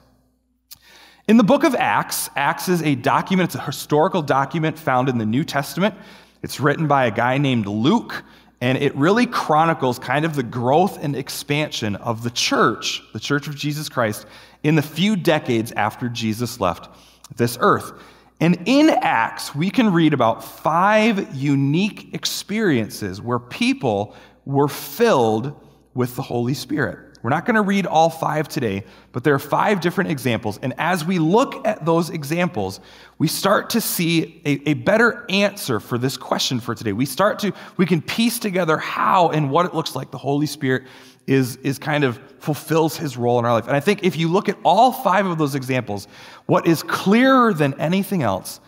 In 1.27 1.37
the 1.37 1.43
book 1.43 1.63
of 1.63 1.75
Acts, 1.75 2.31
Acts 2.35 2.69
is 2.69 2.81
a 2.81 2.95
document, 2.95 3.49
it's 3.49 3.55
a 3.55 3.63
historical 3.63 4.23
document 4.23 4.79
found 4.79 5.09
in 5.09 5.19
the 5.19 5.27
New 5.27 5.43
Testament. 5.43 5.93
It's 6.41 6.59
written 6.59 6.87
by 6.87 7.05
a 7.05 7.11
guy 7.11 7.37
named 7.37 7.67
Luke. 7.67 8.23
And 8.59 8.77
it 8.77 8.95
really 8.95 9.27
chronicles 9.27 9.99
kind 9.99 10.25
of 10.25 10.35
the 10.35 10.43
growth 10.43 11.03
and 11.03 11.15
expansion 11.15 11.95
of 11.97 12.23
the 12.23 12.31
church, 12.31 13.03
the 13.13 13.19
church 13.19 13.47
of 13.47 13.55
Jesus 13.55 13.87
Christ, 13.87 14.25
in 14.63 14.75
the 14.75 14.81
few 14.81 15.15
decades 15.15 15.71
after 15.73 16.09
Jesus 16.09 16.59
left 16.59 16.89
this 17.35 17.57
earth. 17.61 17.93
And 18.39 18.57
in 18.65 18.89
Acts, 18.89 19.53
we 19.55 19.69
can 19.69 19.93
read 19.93 20.13
about 20.13 20.43
five 20.43 21.35
unique 21.35 22.13
experiences 22.13 23.21
where 23.21 23.39
people 23.39 24.15
were 24.45 24.67
filled 24.67 25.59
with 25.93 26.15
the 26.15 26.21
Holy 26.21 26.53
Spirit. 26.53 27.06
We're 27.23 27.29
not 27.31 27.45
going 27.45 27.55
to 27.55 27.61
read 27.61 27.85
all 27.85 28.09
five 28.09 28.47
today, 28.47 28.83
but 29.11 29.23
there 29.23 29.33
are 29.33 29.39
five 29.39 29.81
different 29.81 30.11
examples. 30.11 30.59
And 30.61 30.73
as 30.77 31.03
we 31.03 31.19
look 31.19 31.65
at 31.67 31.85
those 31.85 32.09
examples, 32.09 32.79
we 33.17 33.27
start 33.27 33.71
to 33.71 33.81
see 33.81 34.41
a, 34.45 34.69
a, 34.69 34.73
better 34.75 35.25
answer 35.29 35.79
for 35.79 35.97
this 35.97 36.15
question 36.15 36.59
for 36.59 36.75
today. 36.75 36.93
We 36.93 37.05
start 37.05 37.39
to, 37.39 37.53
we 37.75 37.85
can 37.85 38.01
piece 38.01 38.39
together 38.39 38.77
how 38.77 39.29
and 39.29 39.49
what 39.49 39.65
it 39.65 39.73
looks 39.73 39.95
like 39.95 40.11
the 40.11 40.17
Holy 40.17 40.45
Spirit 40.45 40.83
is, 41.25 41.57
is 41.57 41.79
kind 41.79 42.03
of 42.03 42.19
fulfills 42.39 42.95
his 42.95 43.17
role 43.17 43.39
in 43.39 43.45
our 43.45 43.53
life. 43.53 43.67
And 43.67 43.75
I 43.75 43.79
think 43.79 44.03
if 44.03 44.15
you 44.15 44.29
look 44.29 44.47
at 44.47 44.57
all 44.63 44.91
five 44.91 45.25
of 45.25 45.37
those 45.37 45.55
examples, 45.55 46.07
what 46.45 46.67
is 46.67 46.83
clearer 46.83 47.53
than 47.53 47.79
anything 47.79 48.23
else 48.23 48.59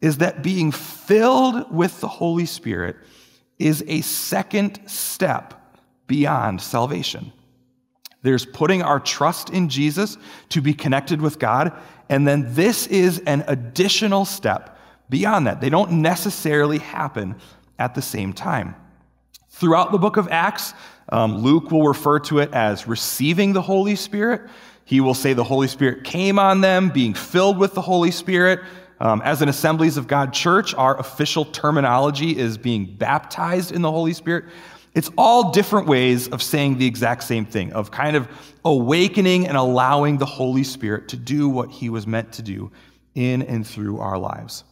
is 0.00 0.18
that 0.18 0.42
being 0.42 0.72
filled 0.72 1.70
with 1.72 2.00
the 2.00 2.08
Holy 2.08 2.46
Spirit 2.46 2.96
is 3.58 3.84
a 3.86 4.00
second 4.00 4.80
step 4.86 5.78
beyond 6.06 6.60
salvation. 6.60 7.32
There's 8.22 8.44
putting 8.44 8.82
our 8.82 9.00
trust 9.00 9.50
in 9.50 9.68
Jesus 9.68 10.18
to 10.50 10.60
be 10.60 10.74
connected 10.74 11.22
with 11.22 11.38
God. 11.38 11.72
And 12.08 12.26
then 12.26 12.54
this 12.54 12.86
is 12.86 13.20
an 13.20 13.44
additional 13.46 14.24
step 14.24 14.78
beyond 15.08 15.46
that. 15.46 15.60
They 15.60 15.70
don't 15.70 16.02
necessarily 16.02 16.78
happen 16.78 17.36
at 17.78 17.94
the 17.94 18.02
same 18.02 18.32
time. 18.32 18.74
Throughout 19.48 19.92
the 19.92 19.98
book 19.98 20.16
of 20.16 20.28
Acts, 20.28 20.74
um, 21.08 21.38
Luke 21.38 21.70
will 21.70 21.86
refer 21.86 22.18
to 22.20 22.38
it 22.38 22.52
as 22.52 22.86
receiving 22.86 23.52
the 23.52 23.62
Holy 23.62 23.96
Spirit. 23.96 24.42
He 24.84 25.00
will 25.00 25.14
say 25.14 25.32
the 25.32 25.44
Holy 25.44 25.68
Spirit 25.68 26.04
came 26.04 26.38
on 26.38 26.60
them, 26.60 26.90
being 26.90 27.14
filled 27.14 27.58
with 27.58 27.74
the 27.74 27.80
Holy 27.80 28.10
Spirit. 28.10 28.60
Um, 29.00 29.22
as 29.24 29.40
an 29.40 29.48
Assemblies 29.48 29.96
of 29.96 30.06
God 30.06 30.32
church, 30.32 30.74
our 30.74 30.98
official 30.98 31.46
terminology 31.46 32.36
is 32.36 32.58
being 32.58 32.84
baptized 32.84 33.72
in 33.72 33.82
the 33.82 33.90
Holy 33.90 34.12
Spirit. 34.12 34.44
It's 34.94 35.10
all 35.16 35.52
different 35.52 35.86
ways 35.86 36.28
of 36.28 36.42
saying 36.42 36.78
the 36.78 36.86
exact 36.86 37.22
same 37.22 37.44
thing, 37.44 37.72
of 37.72 37.90
kind 37.90 38.16
of 38.16 38.28
awakening 38.64 39.46
and 39.46 39.56
allowing 39.56 40.18
the 40.18 40.26
Holy 40.26 40.64
Spirit 40.64 41.08
to 41.08 41.16
do 41.16 41.48
what 41.48 41.70
he 41.70 41.88
was 41.88 42.06
meant 42.06 42.32
to 42.34 42.42
do 42.42 42.70
in 43.14 43.42
and 43.42 43.66
through 43.66 44.00
our 44.00 44.18
lives. 44.18 44.64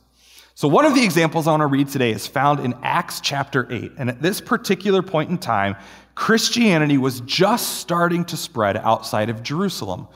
So, 0.55 0.67
one 0.67 0.85
of 0.85 0.97
the 0.97 1.05
examples 1.05 1.47
I 1.47 1.53
want 1.53 1.61
to 1.61 1.67
read 1.67 1.89
today 1.89 2.11
is 2.11 2.27
found 2.27 2.59
in 2.59 2.75
Acts 2.83 3.21
chapter 3.21 3.69
8. 3.71 3.93
And 3.97 4.11
at 4.11 4.21
this 4.21 4.41
particular 4.41 5.03
point 5.03 5.31
in 5.31 5.39
time, 5.39 5.77
Christianity 6.17 6.99
was 6.99 7.21
just 7.21 7.79
starting 7.79 8.25
to 8.25 8.37
spread 8.37 8.77
outside 8.77 9.31
of 9.31 9.45
Jerusalem. 9.45 10.09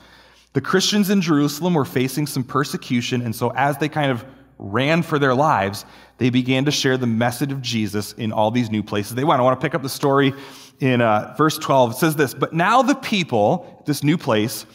The 0.51 0.59
Christians 0.59 1.09
in 1.09 1.21
Jerusalem 1.21 1.75
were 1.75 1.85
facing 1.85 2.27
some 2.27 2.43
persecution, 2.43 3.21
and 3.21 3.33
so 3.33 3.53
as 3.55 3.77
they 3.77 3.87
kind 3.87 4.11
of 4.11 4.25
ran 4.59 5.01
for 5.01 5.17
their 5.17 5.33
lives, 5.33 5.85
they 6.17 6.29
began 6.29 6.65
to 6.65 6.71
share 6.71 6.97
the 6.97 7.07
message 7.07 7.51
of 7.51 7.61
Jesus 7.61 8.13
in 8.13 8.31
all 8.31 8.51
these 8.51 8.69
new 8.69 8.83
places 8.83 9.15
they 9.15 9.23
went. 9.23 9.39
I 9.39 9.43
want 9.43 9.59
to 9.59 9.65
pick 9.65 9.75
up 9.75 9.81
the 9.81 9.89
story 9.89 10.33
in 10.79 11.01
uh, 11.01 11.33
verse 11.37 11.57
12. 11.57 11.91
It 11.91 11.97
says 11.97 12.15
this 12.15 12.33
But 12.33 12.53
now 12.53 12.81
the 12.81 12.95
people, 12.95 13.83
this 13.85 14.03
new 14.03 14.17
place, 14.17 14.65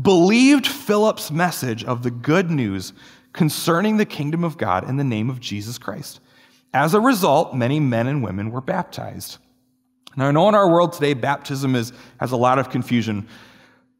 believed 0.00 0.66
Philip's 0.66 1.30
message 1.30 1.84
of 1.84 2.02
the 2.02 2.10
good 2.10 2.50
news 2.50 2.92
concerning 3.32 3.96
the 3.96 4.06
kingdom 4.06 4.44
of 4.44 4.56
God 4.56 4.88
in 4.88 4.96
the 4.96 5.04
name 5.04 5.30
of 5.30 5.40
Jesus 5.40 5.78
Christ. 5.78 6.20
As 6.72 6.94
a 6.94 7.00
result, 7.00 7.54
many 7.54 7.78
men 7.80 8.06
and 8.06 8.22
women 8.22 8.50
were 8.50 8.60
baptized. 8.60 9.38
Now, 10.16 10.28
I 10.28 10.30
know 10.30 10.48
in 10.48 10.54
our 10.54 10.68
world 10.68 10.92
today, 10.92 11.14
baptism 11.14 11.74
is, 11.74 11.92
has 12.18 12.32
a 12.32 12.36
lot 12.36 12.58
of 12.58 12.70
confusion. 12.70 13.28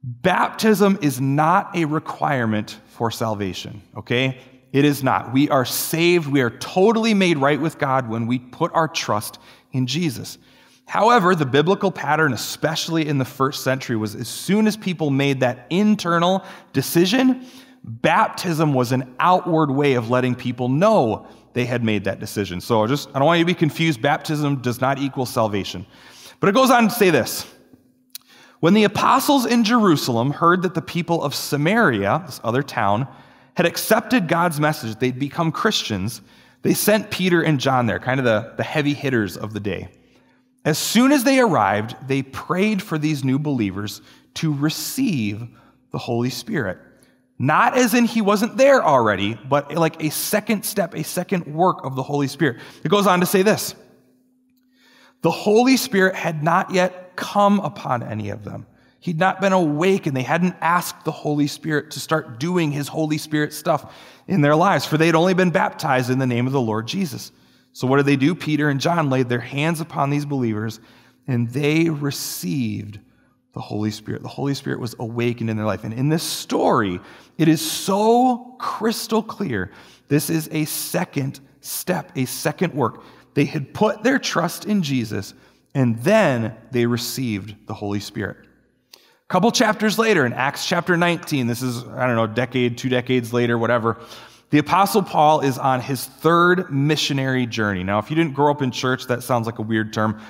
Baptism 0.03 0.99
is 1.01 1.21
not 1.21 1.77
a 1.77 1.85
requirement 1.85 2.79
for 2.87 3.11
salvation, 3.11 3.83
okay? 3.97 4.39
It 4.75 4.85
is 4.85 5.05
not. 5.05 5.33
We 5.33 5.49
are 5.51 5.65
saved, 5.65 6.27
we 6.27 6.41
are 6.41 6.51
totally 6.51 7.15
made 7.15 7.39
right 7.39 7.61
with 7.61 7.79
God 7.79 8.09
when 8.09 8.27
we 8.27 8.41
put 8.41 8.73
our 8.75 8.89
trust 8.89 9.39
in 9.71 9.87
Jesus. 9.87 10.37
However, 10.85 11.37
the 11.37 11.47
biblical 11.47 11.93
pattern, 11.93 12.33
especially 12.33 13.07
in 13.07 13.19
the 13.19 13.25
first 13.25 13.63
century, 13.63 13.95
was 13.95 14.17
as 14.17 14.27
soon 14.27 14.67
as 14.67 14.77
people 14.77 15.11
made 15.11 15.39
that 15.41 15.69
internal 15.71 16.45
decision, 16.73 17.47
baptism 17.85 18.75
was 18.75 18.91
an 18.91 19.15
outward 19.21 19.71
way 19.71 19.95
of 19.95 20.11
letting 20.11 20.35
people 20.35 20.69
know 20.69 21.29
they 21.53 21.67
had 21.67 21.85
made 21.85 22.03
that 22.03 22.19
decision. 22.19 22.61
So 22.61 22.85
just, 22.89 23.09
I 23.11 23.21
don't 23.21 23.27
want 23.27 23.39
you 23.39 23.45
to 23.45 23.47
be 23.47 23.55
confused. 23.55 24.03
Baptism 24.03 24.61
does 24.61 24.81
not 24.81 24.99
equal 24.99 25.25
salvation. 25.25 25.87
But 26.41 26.49
it 26.49 26.53
goes 26.53 26.73
on 26.73 26.89
to 26.89 26.91
say 26.91 27.11
this. 27.11 27.47
When 28.59 28.75
the 28.75 28.83
apostles 28.83 29.47
in 29.47 29.63
Jerusalem 29.63 30.33
heard 30.33 30.63
that 30.63 30.75
the 30.75 30.83
people 30.83 31.23
of 31.23 31.33
Samaria, 31.33 32.25
this 32.27 32.41
other 32.43 32.65
town, 32.65 33.07
had 33.57 33.67
accepted 33.67 34.29
God's 34.29 34.61
message, 34.61 34.99
they'd 34.99 35.19
become 35.19 35.53
Christians, 35.53 36.21
they 36.63 36.75
sent 36.75 37.11
Peter 37.11 37.43
and 37.43 37.61
John 37.61 37.87
there, 37.87 37.99
kind 37.99 38.19
of 38.19 38.25
the, 38.25 38.55
the 38.57 38.63
heavy 38.63 38.95
hitters 38.95 39.37
of 39.37 39.53
the 39.53 39.61
day. 39.61 39.89
As 40.65 40.79
soon 40.79 41.13
as 41.13 41.25
they 41.25 41.39
arrived, 41.39 41.95
they 42.09 42.23
prayed 42.23 42.83
for 42.83 42.97
these 42.97 43.23
new 43.23 43.39
believers 43.39 44.01
to 44.35 44.53
receive 44.53 45.47
the 45.91 45.99
Holy 45.99 46.31
Spirit. 46.31 46.79
Not 47.39 47.77
as 47.77 47.95
in 47.95 48.05
he 48.05 48.23
wasn't 48.23 48.57
there 48.57 48.83
already, 48.83 49.35
but 49.35 49.75
like 49.75 50.03
a 50.03 50.11
second 50.11 50.65
step, 50.65 50.95
a 50.95 51.05
second 51.05 51.47
work 51.47 51.85
of 51.85 51.97
the 51.97 52.03
Holy 52.03 52.29
Spirit. 52.29 52.61
It 52.83 52.89
goes 52.89 53.07
on 53.07 53.21
to 53.21 53.27
say 53.27 53.43
this 53.43 53.75
The 55.23 55.31
Holy 55.31 55.77
Spirit 55.77 56.15
had 56.15 56.43
not 56.43 56.73
yet 56.73 57.17
come 57.17 57.61
upon 57.61 58.03
any 58.03 58.31
of 58.31 58.45
them. 58.45 58.67
He'd 59.05 59.19
not 59.19 59.39
been 59.39 59.53
awake 59.53 60.07
and 60.07 60.17
they 60.17 60.23
hadn't 60.23 60.57
asked 60.63 61.05
the 61.05 61.13
Holy 61.13 61.47
Spirit 61.47 61.91
to 61.91 62.01
start 62.01 62.41
doing 62.41 62.73
his 62.73 62.89
Holy 62.89 63.19
Spirit 63.19 63.53
stuff 63.53 63.95
in 64.27 64.41
their 64.41 64.57
lives, 64.57 64.87
for 64.87 64.97
they'd 64.97 65.15
only 65.15 65.35
been 65.35 65.51
baptized 65.51 66.09
in 66.09 66.19
the 66.19 66.27
name 66.27 66.47
of 66.47 66.55
the 66.55 66.61
Lord 66.61 66.89
Jesus. 66.89 67.31
So, 67.75 67.87
what 67.87 67.99
did 67.99 68.07
they 68.07 68.17
do? 68.17 68.35
Peter 68.35 68.71
and 68.71 68.81
John 68.81 69.11
laid 69.11 69.29
their 69.29 69.41
hands 69.41 69.83
upon 69.83 70.09
these 70.09 70.25
believers 70.25 70.81
and 71.27 71.51
they 71.51 71.91
received 71.91 72.99
the 73.53 73.61
Holy 73.61 73.91
Spirit. 73.91 74.23
The 74.23 74.29
Holy 74.29 74.55
Spirit 74.55 74.81
was 74.81 74.97
awakened 74.99 75.51
in 75.51 75.59
their 75.59 75.67
life. 75.67 75.85
And 75.85 75.93
in 75.93 76.09
this 76.09 76.23
story, 76.23 76.99
it 77.37 77.47
is 77.47 77.61
so 77.61 78.57
crystal 78.59 79.23
clear. 79.23 79.71
This 80.09 80.31
is 80.31 80.49
a 80.51 80.65
second 80.65 81.41
step, 81.61 82.11
a 82.17 82.25
second 82.25 82.73
work. 82.73 83.03
They 83.35 83.45
had 83.45 83.75
put 83.75 84.03
their 84.03 84.19
trust 84.19 84.65
in 84.65 84.83
Jesus, 84.83 85.35
and 85.75 85.99
then 85.99 86.57
they 86.71 86.87
received 86.87 87.67
the 87.67 87.75
Holy 87.75 88.01
Spirit. 88.01 88.39
A 89.29 89.33
couple 89.33 89.51
chapters 89.51 89.99
later, 89.99 90.27
in 90.27 90.35
Acts 90.35 90.67
chapter 90.67 90.99
19, 90.99 91.47
this 91.47 91.63
is, 91.63 91.83
I 91.89 92.07
don't 92.07 92.17
know, 92.17 92.27
decade, 92.27 92.77
two 92.77 92.91
decades 92.91 93.33
later, 93.33 93.57
whatever, 93.57 93.99
the 94.51 94.59
Apostle 94.59 95.03
Paul 95.03 95.41
is 95.41 95.57
on 95.57 95.81
his 95.81 96.05
third 96.05 96.71
missionary 96.71 97.47
journey. 97.47 97.83
Now, 97.83 97.99
if 97.99 98.11
you 98.11 98.17
didn't 98.17 98.35
grow 98.35 98.51
up 98.51 98.61
in 98.61 98.71
church, 98.71 99.07
that 99.07 99.23
sounds 99.23 99.47
like 99.47 99.59
a 99.59 99.63
weird 99.63 99.95
term. 99.95 100.21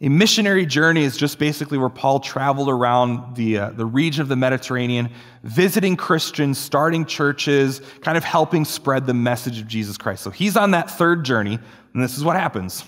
A 0.00 0.08
missionary 0.08 0.66
journey 0.66 1.02
is 1.02 1.16
just 1.16 1.40
basically 1.40 1.78
where 1.78 1.88
Paul 1.88 2.20
traveled 2.20 2.68
around 2.68 3.34
the, 3.34 3.58
uh, 3.58 3.70
the 3.70 3.86
region 3.86 4.22
of 4.22 4.28
the 4.28 4.36
Mediterranean, 4.36 5.10
visiting 5.42 5.96
Christians, 5.96 6.56
starting 6.56 7.04
churches, 7.06 7.80
kind 8.02 8.16
of 8.16 8.22
helping 8.22 8.64
spread 8.64 9.04
the 9.04 9.14
message 9.14 9.58
of 9.58 9.66
Jesus 9.66 9.96
Christ. 9.96 10.22
So 10.22 10.30
he's 10.30 10.56
on 10.56 10.70
that 10.70 10.90
third 10.90 11.24
journey, 11.24 11.58
and 11.92 12.02
this 12.02 12.16
is 12.16 12.22
what 12.22 12.36
happens. 12.36 12.84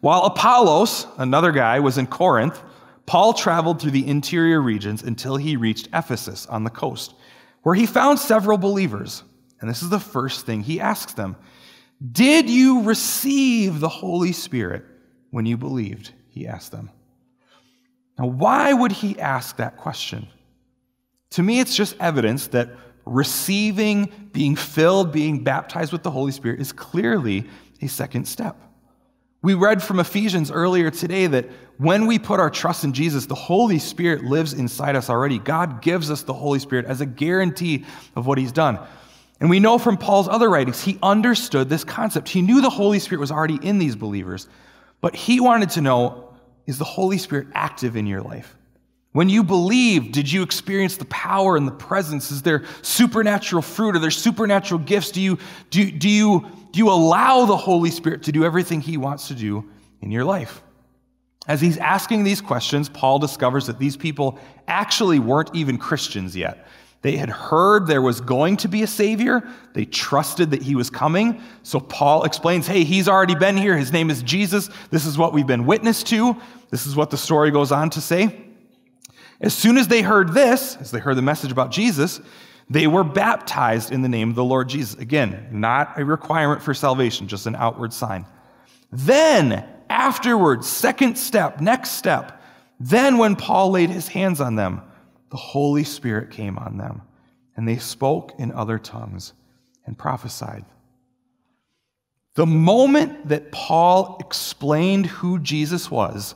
While 0.00 0.24
Apollos, 0.24 1.06
another 1.18 1.52
guy, 1.52 1.78
was 1.78 1.98
in 1.98 2.08
Corinth, 2.08 2.60
Paul 3.10 3.34
traveled 3.34 3.80
through 3.80 3.90
the 3.90 4.06
interior 4.06 4.60
regions 4.60 5.02
until 5.02 5.34
he 5.34 5.56
reached 5.56 5.88
Ephesus 5.92 6.46
on 6.46 6.62
the 6.62 6.70
coast, 6.70 7.14
where 7.64 7.74
he 7.74 7.84
found 7.84 8.20
several 8.20 8.56
believers. 8.56 9.24
And 9.60 9.68
this 9.68 9.82
is 9.82 9.88
the 9.88 9.98
first 9.98 10.46
thing 10.46 10.62
he 10.62 10.78
asks 10.78 11.14
them 11.14 11.34
Did 12.12 12.48
you 12.48 12.82
receive 12.82 13.80
the 13.80 13.88
Holy 13.88 14.30
Spirit? 14.30 14.84
when 15.32 15.44
you 15.44 15.56
believed? 15.56 16.12
He 16.28 16.46
asked 16.46 16.70
them. 16.70 16.88
Now, 18.16 18.26
why 18.26 18.72
would 18.72 18.92
he 18.92 19.18
ask 19.18 19.56
that 19.56 19.76
question? 19.76 20.28
To 21.30 21.42
me, 21.42 21.58
it's 21.58 21.74
just 21.74 21.96
evidence 21.98 22.46
that 22.48 22.70
receiving, 23.06 24.30
being 24.30 24.54
filled, 24.54 25.10
being 25.10 25.42
baptized 25.42 25.90
with 25.90 26.04
the 26.04 26.12
Holy 26.12 26.30
Spirit 26.30 26.60
is 26.60 26.70
clearly 26.70 27.48
a 27.82 27.88
second 27.88 28.26
step. 28.28 28.56
We 29.42 29.54
read 29.54 29.82
from 29.82 30.00
Ephesians 30.00 30.50
earlier 30.50 30.90
today 30.90 31.26
that 31.26 31.48
when 31.78 32.06
we 32.06 32.18
put 32.18 32.40
our 32.40 32.50
trust 32.50 32.84
in 32.84 32.92
Jesus, 32.92 33.24
the 33.24 33.34
Holy 33.34 33.78
Spirit 33.78 34.22
lives 34.22 34.52
inside 34.52 34.96
us 34.96 35.08
already. 35.08 35.38
God 35.38 35.80
gives 35.80 36.10
us 36.10 36.22
the 36.22 36.34
Holy 36.34 36.58
Spirit 36.58 36.84
as 36.84 37.00
a 37.00 37.06
guarantee 37.06 37.86
of 38.14 38.26
what 38.26 38.36
He's 38.36 38.52
done. 38.52 38.78
And 39.40 39.48
we 39.48 39.58
know 39.58 39.78
from 39.78 39.96
Paul's 39.96 40.28
other 40.28 40.50
writings, 40.50 40.82
he 40.82 40.98
understood 41.02 41.70
this 41.70 41.82
concept. 41.82 42.28
He 42.28 42.42
knew 42.42 42.60
the 42.60 42.68
Holy 42.68 42.98
Spirit 42.98 43.20
was 43.20 43.32
already 43.32 43.58
in 43.62 43.78
these 43.78 43.96
believers. 43.96 44.46
But 45.00 45.16
he 45.16 45.40
wanted 45.40 45.70
to 45.70 45.80
know 45.80 46.34
is 46.66 46.78
the 46.78 46.84
Holy 46.84 47.16
Spirit 47.16 47.48
active 47.54 47.96
in 47.96 48.06
your 48.06 48.20
life? 48.20 48.54
When 49.12 49.28
you 49.28 49.42
believe, 49.42 50.12
did 50.12 50.30
you 50.30 50.42
experience 50.42 50.96
the 50.96 51.04
power 51.06 51.56
and 51.56 51.66
the 51.66 51.72
presence? 51.72 52.30
Is 52.30 52.42
there 52.42 52.64
supernatural 52.82 53.62
fruit? 53.62 53.96
Are 53.96 53.98
there 53.98 54.10
supernatural 54.10 54.78
gifts? 54.80 55.10
Do 55.10 55.20
you, 55.20 55.38
do, 55.70 55.90
do, 55.90 56.08
you, 56.08 56.46
do 56.70 56.78
you 56.78 56.90
allow 56.90 57.44
the 57.44 57.56
Holy 57.56 57.90
Spirit 57.90 58.22
to 58.24 58.32
do 58.32 58.44
everything 58.44 58.80
he 58.80 58.96
wants 58.96 59.28
to 59.28 59.34
do 59.34 59.68
in 60.00 60.12
your 60.12 60.24
life? 60.24 60.62
As 61.48 61.60
he's 61.60 61.78
asking 61.78 62.22
these 62.22 62.40
questions, 62.40 62.88
Paul 62.88 63.18
discovers 63.18 63.66
that 63.66 63.80
these 63.80 63.96
people 63.96 64.38
actually 64.68 65.18
weren't 65.18 65.50
even 65.54 65.78
Christians 65.78 66.36
yet. 66.36 66.66
They 67.02 67.16
had 67.16 67.30
heard 67.30 67.86
there 67.86 68.02
was 68.02 68.20
going 68.20 68.58
to 68.58 68.68
be 68.68 68.82
a 68.82 68.86
Savior. 68.86 69.42
They 69.72 69.86
trusted 69.86 70.50
that 70.50 70.62
He 70.62 70.74
was 70.74 70.90
coming. 70.90 71.42
So 71.62 71.80
Paul 71.80 72.24
explains 72.24 72.66
hey, 72.66 72.84
He's 72.84 73.08
already 73.08 73.34
been 73.34 73.56
here. 73.56 73.76
His 73.76 73.90
name 73.90 74.10
is 74.10 74.22
Jesus. 74.22 74.68
This 74.90 75.06
is 75.06 75.16
what 75.16 75.32
we've 75.32 75.46
been 75.46 75.64
witness 75.64 76.02
to. 76.04 76.36
This 76.68 76.86
is 76.86 76.94
what 76.94 77.10
the 77.10 77.16
story 77.16 77.50
goes 77.50 77.72
on 77.72 77.88
to 77.90 78.02
say. 78.02 78.49
As 79.40 79.54
soon 79.54 79.78
as 79.78 79.88
they 79.88 80.02
heard 80.02 80.32
this, 80.32 80.76
as 80.76 80.90
they 80.90 80.98
heard 80.98 81.16
the 81.16 81.22
message 81.22 81.50
about 81.50 81.70
Jesus, 81.70 82.20
they 82.68 82.86
were 82.86 83.04
baptized 83.04 83.90
in 83.90 84.02
the 84.02 84.08
name 84.08 84.30
of 84.30 84.36
the 84.36 84.44
Lord 84.44 84.68
Jesus. 84.68 84.98
Again, 85.00 85.48
not 85.50 85.98
a 85.98 86.04
requirement 86.04 86.62
for 86.62 86.74
salvation, 86.74 87.26
just 87.26 87.46
an 87.46 87.56
outward 87.56 87.92
sign. 87.92 88.26
Then, 88.92 89.66
afterwards, 89.88 90.68
second 90.68 91.16
step, 91.16 91.60
next 91.60 91.92
step, 91.92 92.40
then 92.78 93.18
when 93.18 93.34
Paul 93.34 93.70
laid 93.70 93.90
his 93.90 94.08
hands 94.08 94.40
on 94.40 94.56
them, 94.56 94.82
the 95.30 95.36
Holy 95.36 95.84
Spirit 95.84 96.30
came 96.30 96.58
on 96.58 96.76
them, 96.76 97.02
and 97.56 97.66
they 97.66 97.78
spoke 97.78 98.32
in 98.38 98.52
other 98.52 98.78
tongues 98.78 99.32
and 99.86 99.98
prophesied. 99.98 100.64
The 102.34 102.46
moment 102.46 103.28
that 103.28 103.50
Paul 103.52 104.16
explained 104.20 105.06
who 105.06 105.38
Jesus 105.38 105.90
was, 105.90 106.34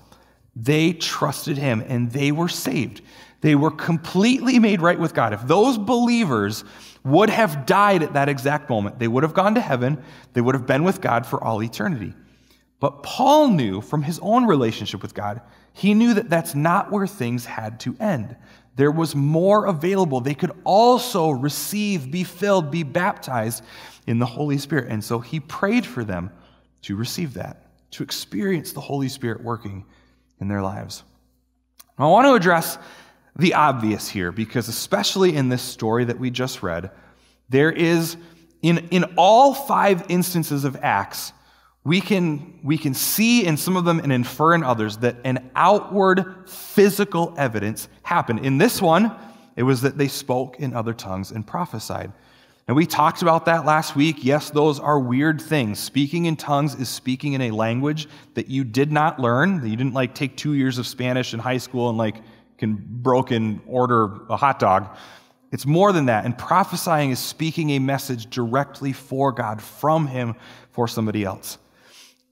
they 0.56 0.92
trusted 0.92 1.58
him 1.58 1.84
and 1.86 2.10
they 2.12 2.32
were 2.32 2.48
saved. 2.48 3.02
They 3.40 3.54
were 3.54 3.70
completely 3.70 4.58
made 4.58 4.80
right 4.80 4.98
with 4.98 5.14
God. 5.14 5.32
If 5.32 5.46
those 5.46 5.76
believers 5.76 6.64
would 7.04 7.28
have 7.28 7.66
died 7.66 8.02
at 8.02 8.14
that 8.14 8.28
exact 8.28 8.70
moment, 8.70 8.98
they 8.98 9.08
would 9.08 9.22
have 9.22 9.34
gone 9.34 9.54
to 9.56 9.60
heaven, 9.60 10.02
they 10.32 10.40
would 10.40 10.54
have 10.54 10.66
been 10.66 10.84
with 10.84 11.00
God 11.00 11.26
for 11.26 11.42
all 11.42 11.62
eternity. 11.62 12.14
But 12.80 13.02
Paul 13.02 13.48
knew 13.48 13.80
from 13.80 14.02
his 14.02 14.18
own 14.20 14.46
relationship 14.46 15.02
with 15.02 15.14
God, 15.14 15.42
he 15.72 15.92
knew 15.92 16.14
that 16.14 16.30
that's 16.30 16.54
not 16.54 16.90
where 16.90 17.06
things 17.06 17.44
had 17.44 17.80
to 17.80 17.96
end. 18.00 18.36
there 18.76 18.90
was 18.90 19.14
more 19.14 19.66
available. 19.66 20.20
They 20.20 20.34
could 20.34 20.52
also 20.64 21.30
receive, 21.30 22.10
be 22.10 22.24
filled, 22.24 22.70
be 22.70 22.82
baptized 22.82 23.62
in 24.06 24.18
the 24.18 24.26
Holy 24.26 24.58
Spirit. 24.58 24.90
And 24.90 25.02
so 25.02 25.20
he 25.20 25.40
prayed 25.40 25.86
for 25.86 26.04
them 26.04 26.30
to 26.82 26.96
receive 26.96 27.34
that, 27.34 27.66
to 27.92 28.02
experience 28.02 28.72
the 28.72 28.80
Holy 28.80 29.08
Spirit 29.08 29.42
working 29.42 29.84
in 30.40 30.48
their 30.48 30.62
lives. 30.62 31.04
I 31.98 32.06
want 32.06 32.26
to 32.26 32.34
address 32.34 32.78
the 33.36 33.54
obvious 33.54 34.08
here 34.08 34.32
because, 34.32 34.68
especially 34.68 35.36
in 35.36 35.48
this 35.48 35.62
story 35.62 36.04
that 36.04 36.18
we 36.18 36.30
just 36.30 36.62
read, 36.62 36.90
there 37.48 37.70
is, 37.70 38.16
in, 38.62 38.88
in 38.90 39.04
all 39.16 39.54
five 39.54 40.04
instances 40.08 40.64
of 40.64 40.76
Acts, 40.82 41.32
we 41.84 42.00
can, 42.00 42.60
we 42.62 42.78
can 42.78 42.94
see 42.94 43.44
in 43.44 43.56
some 43.56 43.76
of 43.76 43.84
them 43.84 43.98
and 43.98 44.12
infer 44.12 44.54
in 44.54 44.64
others 44.64 44.96
that 44.98 45.16
an 45.24 45.50
outward 45.54 46.48
physical 46.48 47.34
evidence 47.36 47.88
happened. 48.02 48.44
In 48.44 48.58
this 48.58 48.80
one, 48.80 49.14
it 49.56 49.62
was 49.62 49.82
that 49.82 49.98
they 49.98 50.08
spoke 50.08 50.58
in 50.58 50.74
other 50.74 50.94
tongues 50.94 51.30
and 51.30 51.46
prophesied. 51.46 52.12
And 52.66 52.76
we 52.76 52.86
talked 52.86 53.20
about 53.20 53.44
that 53.44 53.66
last 53.66 53.94
week. 53.94 54.24
Yes, 54.24 54.48
those 54.48 54.80
are 54.80 54.98
weird 54.98 55.40
things. 55.40 55.78
Speaking 55.78 56.24
in 56.24 56.36
tongues 56.36 56.74
is 56.74 56.88
speaking 56.88 57.34
in 57.34 57.42
a 57.42 57.50
language 57.50 58.08
that 58.34 58.48
you 58.48 58.64
did 58.64 58.90
not 58.90 59.20
learn, 59.20 59.60
that 59.60 59.68
you 59.68 59.76
didn't 59.76 59.92
like 59.92 60.14
take 60.14 60.36
two 60.36 60.54
years 60.54 60.78
of 60.78 60.86
Spanish 60.86 61.34
in 61.34 61.40
high 61.40 61.58
school 61.58 61.90
and 61.90 61.98
like 61.98 62.22
can 62.56 62.74
broken 62.74 63.60
order 63.66 64.24
a 64.30 64.36
hot 64.36 64.58
dog. 64.58 64.96
It's 65.52 65.66
more 65.66 65.92
than 65.92 66.06
that. 66.06 66.24
And 66.24 66.36
prophesying 66.36 67.10
is 67.10 67.18
speaking 67.18 67.70
a 67.70 67.78
message 67.78 68.30
directly 68.30 68.94
for 68.94 69.30
God, 69.30 69.60
from 69.60 70.06
Him 70.06 70.34
for 70.70 70.88
somebody 70.88 71.22
else. 71.22 71.58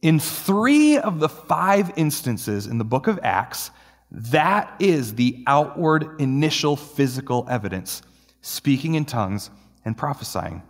In 0.01 0.19
three 0.19 0.97
of 0.97 1.21
the 1.21 1.29
five 1.29 1.93
instances 1.97 2.67
in 2.67 2.79
the 2.79 2.85
book 2.85 3.07
of 3.07 3.21
Acts, 3.23 3.71
that 4.11 4.75
is 4.81 5.15
the 5.15 5.45
outward 5.47 6.21
initial 6.21 6.75
physical 6.75 7.47
evidence 7.51 8.03
speaking 8.41 8.95
in 8.95 9.05
tongues 9.05 9.51
and 9.85 9.97
prophesying. 9.97 10.63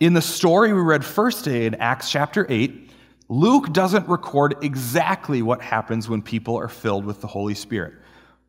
In 0.00 0.14
the 0.14 0.22
story 0.22 0.72
we 0.72 0.80
read 0.80 1.04
first 1.04 1.44
today 1.44 1.66
in 1.66 1.74
Acts 1.74 2.10
chapter 2.10 2.46
8, 2.48 2.90
Luke 3.28 3.72
doesn't 3.72 4.08
record 4.08 4.56
exactly 4.62 5.42
what 5.42 5.60
happens 5.60 6.08
when 6.08 6.22
people 6.22 6.56
are 6.56 6.68
filled 6.68 7.04
with 7.04 7.20
the 7.20 7.26
Holy 7.26 7.54
Spirit. 7.54 7.94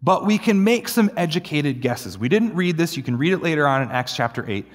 But 0.01 0.25
we 0.25 0.38
can 0.38 0.63
make 0.63 0.88
some 0.88 1.11
educated 1.15 1.81
guesses. 1.81 2.17
We 2.17 2.29
didn't 2.29 2.55
read 2.55 2.77
this, 2.77 2.97
you 2.97 3.03
can 3.03 3.17
read 3.17 3.33
it 3.33 3.43
later 3.43 3.67
on 3.67 3.83
in 3.83 3.91
Acts 3.91 4.15
chapter 4.15 4.50
8. 4.50 4.65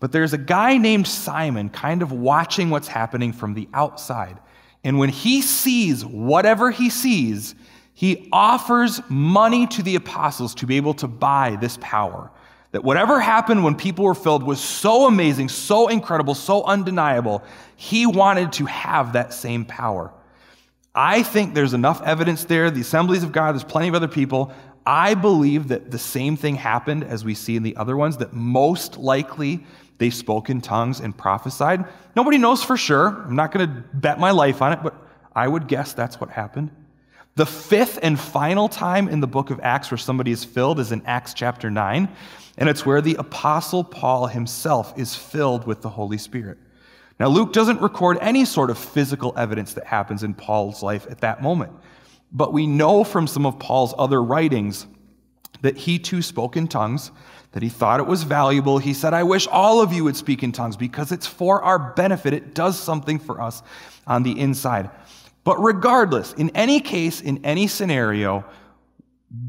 But 0.00 0.12
there's 0.12 0.34
a 0.34 0.38
guy 0.38 0.76
named 0.76 1.06
Simon 1.06 1.70
kind 1.70 2.02
of 2.02 2.12
watching 2.12 2.68
what's 2.68 2.88
happening 2.88 3.32
from 3.32 3.54
the 3.54 3.68
outside. 3.72 4.38
And 4.82 4.98
when 4.98 5.08
he 5.08 5.40
sees 5.40 6.04
whatever 6.04 6.70
he 6.70 6.90
sees, 6.90 7.54
he 7.94 8.28
offers 8.32 9.00
money 9.08 9.66
to 9.68 9.82
the 9.82 9.94
apostles 9.94 10.54
to 10.56 10.66
be 10.66 10.76
able 10.76 10.94
to 10.94 11.08
buy 11.08 11.56
this 11.60 11.78
power. 11.80 12.30
That 12.74 12.82
whatever 12.82 13.20
happened 13.20 13.62
when 13.62 13.76
people 13.76 14.04
were 14.04 14.16
filled 14.16 14.42
was 14.42 14.60
so 14.60 15.06
amazing, 15.06 15.48
so 15.48 15.86
incredible, 15.86 16.34
so 16.34 16.64
undeniable, 16.64 17.44
he 17.76 18.04
wanted 18.04 18.50
to 18.54 18.66
have 18.66 19.12
that 19.12 19.32
same 19.32 19.64
power. 19.64 20.12
I 20.92 21.22
think 21.22 21.54
there's 21.54 21.72
enough 21.72 22.02
evidence 22.02 22.42
there. 22.46 22.72
The 22.72 22.80
assemblies 22.80 23.22
of 23.22 23.30
God, 23.30 23.52
there's 23.52 23.62
plenty 23.62 23.86
of 23.86 23.94
other 23.94 24.08
people. 24.08 24.52
I 24.84 25.14
believe 25.14 25.68
that 25.68 25.92
the 25.92 26.00
same 26.00 26.36
thing 26.36 26.56
happened 26.56 27.04
as 27.04 27.24
we 27.24 27.36
see 27.36 27.54
in 27.54 27.62
the 27.62 27.76
other 27.76 27.96
ones, 27.96 28.16
that 28.16 28.32
most 28.32 28.96
likely 28.98 29.64
they 29.98 30.10
spoke 30.10 30.50
in 30.50 30.60
tongues 30.60 30.98
and 30.98 31.16
prophesied. 31.16 31.84
Nobody 32.16 32.38
knows 32.38 32.64
for 32.64 32.76
sure. 32.76 33.22
I'm 33.24 33.36
not 33.36 33.52
going 33.52 33.68
to 33.68 33.84
bet 33.94 34.18
my 34.18 34.32
life 34.32 34.60
on 34.60 34.72
it, 34.72 34.80
but 34.82 34.96
I 35.32 35.46
would 35.46 35.68
guess 35.68 35.92
that's 35.92 36.20
what 36.20 36.30
happened. 36.30 36.72
The 37.36 37.46
fifth 37.46 38.00
and 38.02 38.18
final 38.18 38.68
time 38.68 39.08
in 39.08 39.20
the 39.20 39.28
book 39.28 39.50
of 39.50 39.60
Acts 39.60 39.92
where 39.92 39.98
somebody 39.98 40.32
is 40.32 40.44
filled 40.44 40.80
is 40.80 40.90
in 40.90 41.02
Acts 41.06 41.34
chapter 41.34 41.70
9, 41.70 42.08
and 42.56 42.68
it's 42.68 42.86
where 42.86 43.00
the 43.00 43.16
apostle 43.16 43.84
Paul 43.84 44.26
himself 44.26 44.96
is 44.96 45.14
filled 45.14 45.66
with 45.66 45.82
the 45.82 45.88
Holy 45.88 46.18
Spirit. 46.18 46.58
Now, 47.18 47.28
Luke 47.28 47.52
doesn't 47.52 47.80
record 47.80 48.18
any 48.20 48.44
sort 48.44 48.70
of 48.70 48.78
physical 48.78 49.32
evidence 49.36 49.74
that 49.74 49.86
happens 49.86 50.22
in 50.22 50.34
Paul's 50.34 50.82
life 50.82 51.06
at 51.08 51.20
that 51.20 51.42
moment, 51.42 51.72
but 52.32 52.52
we 52.52 52.66
know 52.66 53.04
from 53.04 53.26
some 53.26 53.46
of 53.46 53.58
Paul's 53.58 53.94
other 53.96 54.22
writings 54.22 54.86
that 55.62 55.76
he 55.76 55.98
too 55.98 56.22
spoke 56.22 56.56
in 56.56 56.68
tongues 56.68 57.10
that 57.52 57.62
he 57.62 57.68
thought 57.68 58.00
it 58.00 58.06
was 58.06 58.24
valuable. 58.24 58.78
He 58.78 58.92
said, 58.92 59.14
I 59.14 59.22
wish 59.22 59.46
all 59.46 59.80
of 59.80 59.92
you 59.92 60.02
would 60.04 60.16
speak 60.16 60.42
in 60.42 60.50
tongues 60.50 60.76
because 60.76 61.12
it's 61.12 61.26
for 61.26 61.62
our 61.62 61.94
benefit. 61.94 62.34
It 62.34 62.52
does 62.52 62.76
something 62.76 63.20
for 63.20 63.40
us 63.40 63.62
on 64.08 64.24
the 64.24 64.38
inside. 64.38 64.90
But 65.44 65.62
regardless, 65.62 66.32
in 66.32 66.50
any 66.50 66.80
case, 66.80 67.20
in 67.20 67.44
any 67.44 67.68
scenario, 67.68 68.44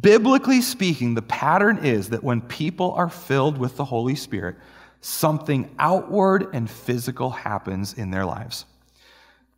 biblically 0.01 0.61
speaking, 0.61 1.15
the 1.15 1.21
pattern 1.21 1.77
is 1.79 2.09
that 2.09 2.23
when 2.23 2.41
people 2.41 2.91
are 2.93 3.09
filled 3.09 3.57
with 3.57 3.77
the 3.77 3.85
Holy 3.85 4.15
Spirit, 4.15 4.55
something 5.01 5.73
outward 5.79 6.47
and 6.53 6.69
physical 6.69 7.29
happens 7.29 7.93
in 7.93 8.11
their 8.11 8.25
lives. 8.25 8.65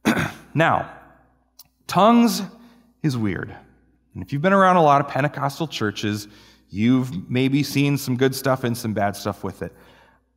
now, 0.53 0.89
tongues 1.87 2.41
is 3.03 3.15
weird. 3.17 3.55
And 4.13 4.23
if 4.23 4.33
you've 4.33 4.41
been 4.41 4.53
around 4.53 4.77
a 4.77 4.83
lot 4.83 4.99
of 4.99 5.07
Pentecostal 5.07 5.67
churches, 5.67 6.27
You've 6.69 7.29
maybe 7.29 7.63
seen 7.63 7.97
some 7.97 8.17
good 8.17 8.35
stuff 8.35 8.63
and 8.63 8.77
some 8.77 8.93
bad 8.93 9.15
stuff 9.15 9.43
with 9.43 9.61
it. 9.61 9.73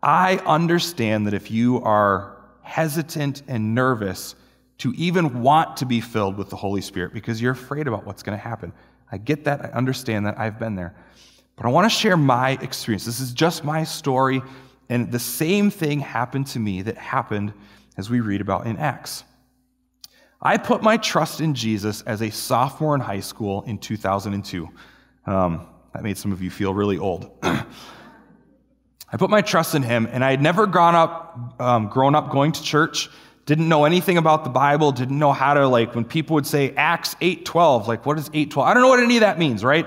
I 0.02 0.36
understand 0.46 1.26
that 1.26 1.34
if 1.34 1.50
you 1.50 1.82
are 1.82 2.36
hesitant 2.62 3.42
and 3.48 3.74
nervous 3.74 4.34
to 4.78 4.92
even 4.92 5.42
want 5.42 5.76
to 5.78 5.86
be 5.86 6.00
filled 6.00 6.38
with 6.38 6.48
the 6.48 6.56
Holy 6.56 6.80
Spirit 6.80 7.12
because 7.12 7.42
you're 7.42 7.52
afraid 7.52 7.86
about 7.86 8.06
what's 8.06 8.22
going 8.22 8.38
to 8.38 8.42
happen, 8.42 8.72
I 9.12 9.18
get 9.18 9.44
that. 9.44 9.64
I 9.64 9.68
understand 9.70 10.26
that. 10.26 10.38
I've 10.38 10.58
been 10.58 10.76
there. 10.76 10.94
But 11.56 11.66
I 11.66 11.68
want 11.68 11.84
to 11.84 11.90
share 11.90 12.16
my 12.16 12.52
experience. 12.62 13.04
This 13.04 13.20
is 13.20 13.32
just 13.32 13.64
my 13.64 13.84
story, 13.84 14.42
and 14.88 15.12
the 15.12 15.18
same 15.18 15.70
thing 15.70 16.00
happened 16.00 16.46
to 16.48 16.58
me 16.58 16.82
that 16.82 16.96
happened 16.96 17.52
as 17.96 18.08
we 18.08 18.20
read 18.20 18.40
about 18.40 18.66
in 18.66 18.76
Acts. 18.76 19.24
I 20.40 20.56
put 20.56 20.82
my 20.82 20.96
trust 20.96 21.40
in 21.40 21.54
Jesus 21.54 22.00
as 22.02 22.22
a 22.22 22.30
sophomore 22.30 22.94
in 22.94 23.00
high 23.00 23.20
school 23.20 23.62
in 23.66 23.76
2002. 23.76 24.68
Um, 25.26 25.66
that 25.92 26.02
made 26.02 26.16
some 26.16 26.32
of 26.32 26.40
you 26.40 26.50
feel 26.50 26.72
really 26.72 26.96
old. 26.96 27.30
I 27.42 29.16
put 29.18 29.28
my 29.28 29.42
trust 29.42 29.74
in 29.74 29.82
him, 29.82 30.08
and 30.10 30.24
I 30.24 30.30
had 30.30 30.40
never 30.40 30.66
grown 30.66 30.94
up, 30.94 31.60
um, 31.60 31.88
grown 31.88 32.14
up 32.14 32.30
going 32.30 32.52
to 32.52 32.62
church, 32.62 33.10
didn't 33.46 33.68
know 33.68 33.84
anything 33.84 34.18
about 34.18 34.44
the 34.44 34.50
Bible, 34.50 34.92
didn't 34.92 35.18
know 35.18 35.32
how 35.32 35.54
to, 35.54 35.66
like, 35.66 35.94
when 35.94 36.04
people 36.04 36.34
would 36.34 36.46
say 36.46 36.72
Acts 36.76 37.14
8.12, 37.16 37.86
like, 37.86 38.06
what 38.06 38.18
is 38.18 38.28
8.12? 38.30 38.64
I 38.64 38.74
don't 38.74 38.82
know 38.82 38.88
what 38.88 39.00
any 39.00 39.16
of 39.16 39.22
that 39.22 39.38
means, 39.38 39.64
right? 39.64 39.86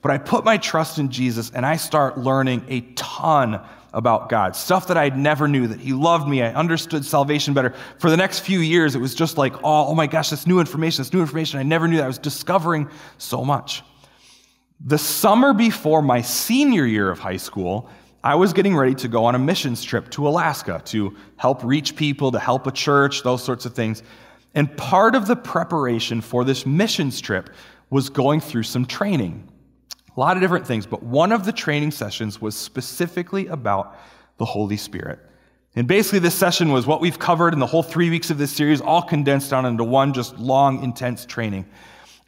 But 0.00 0.10
I 0.10 0.18
put 0.18 0.44
my 0.44 0.56
trust 0.56 0.98
in 0.98 1.10
Jesus, 1.10 1.50
and 1.50 1.64
I 1.66 1.76
start 1.76 2.18
learning 2.18 2.64
a 2.68 2.80
ton 2.94 3.60
about 3.92 4.28
God, 4.28 4.56
stuff 4.56 4.86
that 4.88 4.96
I 4.96 5.10
never 5.10 5.46
knew, 5.46 5.66
that 5.66 5.78
He 5.78 5.92
loved 5.92 6.26
me. 6.26 6.42
I 6.42 6.52
understood 6.54 7.04
salvation 7.04 7.54
better. 7.54 7.74
For 7.98 8.08
the 8.08 8.16
next 8.16 8.40
few 8.40 8.60
years, 8.60 8.94
it 8.94 9.00
was 9.00 9.14
just 9.14 9.36
like, 9.36 9.54
oh, 9.56 9.88
oh 9.88 9.94
my 9.94 10.06
gosh, 10.06 10.30
this 10.30 10.46
new 10.46 10.60
information, 10.60 11.02
this 11.02 11.12
new 11.12 11.20
information. 11.20 11.60
I 11.60 11.62
never 11.62 11.86
knew 11.86 11.98
that. 11.98 12.04
I 12.04 12.08
was 12.08 12.18
discovering 12.18 12.88
so 13.18 13.44
much. 13.44 13.82
The 14.84 14.98
summer 14.98 15.52
before 15.52 16.02
my 16.02 16.22
senior 16.22 16.86
year 16.86 17.10
of 17.10 17.18
high 17.18 17.36
school, 17.36 17.88
I 18.24 18.36
was 18.36 18.52
getting 18.52 18.76
ready 18.76 18.94
to 18.96 19.08
go 19.08 19.24
on 19.24 19.34
a 19.34 19.38
missions 19.38 19.82
trip 19.82 20.08
to 20.10 20.28
Alaska 20.28 20.80
to 20.86 21.16
help 21.36 21.64
reach 21.64 21.96
people, 21.96 22.30
to 22.30 22.38
help 22.38 22.66
a 22.68 22.70
church, 22.70 23.22
those 23.22 23.42
sorts 23.42 23.66
of 23.66 23.74
things. 23.74 24.02
And 24.54 24.74
part 24.76 25.14
of 25.16 25.26
the 25.26 25.34
preparation 25.34 26.20
for 26.20 26.44
this 26.44 26.64
missions 26.64 27.20
trip 27.20 27.50
was 27.90 28.08
going 28.08 28.40
through 28.40 28.62
some 28.62 28.86
training. 28.86 29.48
A 30.16 30.20
lot 30.20 30.36
of 30.36 30.40
different 30.42 30.66
things, 30.66 30.86
but 30.86 31.02
one 31.02 31.32
of 31.32 31.44
the 31.44 31.52
training 31.52 31.90
sessions 31.90 32.40
was 32.40 32.54
specifically 32.54 33.48
about 33.48 33.98
the 34.36 34.44
Holy 34.44 34.76
Spirit. 34.76 35.18
And 35.74 35.88
basically, 35.88 36.18
this 36.18 36.34
session 36.34 36.70
was 36.70 36.86
what 36.86 37.00
we've 37.00 37.18
covered 37.18 37.54
in 37.54 37.58
the 37.58 37.66
whole 37.66 37.82
three 37.82 38.10
weeks 38.10 38.30
of 38.30 38.36
this 38.36 38.52
series, 38.52 38.80
all 38.80 39.02
condensed 39.02 39.50
down 39.50 39.64
into 39.64 39.84
one 39.84 40.12
just 40.12 40.38
long, 40.38 40.82
intense 40.82 41.24
training. 41.24 41.64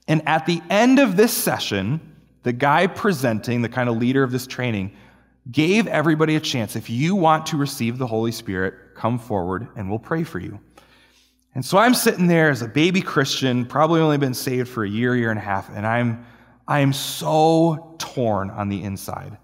And 0.08 0.26
at 0.26 0.46
the 0.46 0.62
end 0.70 0.98
of 0.98 1.16
this 1.16 1.32
session, 1.32 2.00
the 2.42 2.52
guy 2.52 2.86
presenting, 2.86 3.60
the 3.60 3.68
kind 3.68 3.88
of 3.88 3.98
leader 3.98 4.22
of 4.22 4.32
this 4.32 4.46
training, 4.46 4.96
gave 5.50 5.86
everybody 5.86 6.36
a 6.36 6.40
chance. 6.40 6.76
If 6.76 6.88
you 6.88 7.14
want 7.14 7.46
to 7.46 7.56
receive 7.56 7.98
the 7.98 8.06
Holy 8.06 8.32
Spirit, 8.32 8.74
come 8.94 9.18
forward 9.18 9.68
and 9.76 9.90
we'll 9.90 9.98
pray 9.98 10.24
for 10.24 10.38
you. 10.38 10.58
And 11.54 11.64
so 11.64 11.78
I'm 11.78 11.94
sitting 11.94 12.26
there 12.26 12.50
as 12.50 12.62
a 12.62 12.68
baby 12.68 13.00
Christian, 13.00 13.64
probably 13.64 14.00
only 14.00 14.18
been 14.18 14.34
saved 14.34 14.68
for 14.68 14.84
a 14.84 14.88
year, 14.88 15.14
year 15.14 15.30
and 15.30 15.38
a 15.38 15.42
half, 15.42 15.68
and 15.74 15.86
I'm, 15.86 16.26
I 16.66 16.80
am 16.80 16.92
so 16.92 17.94
torn 17.98 18.50
on 18.50 18.68
the 18.68 18.82
inside. 18.82 19.38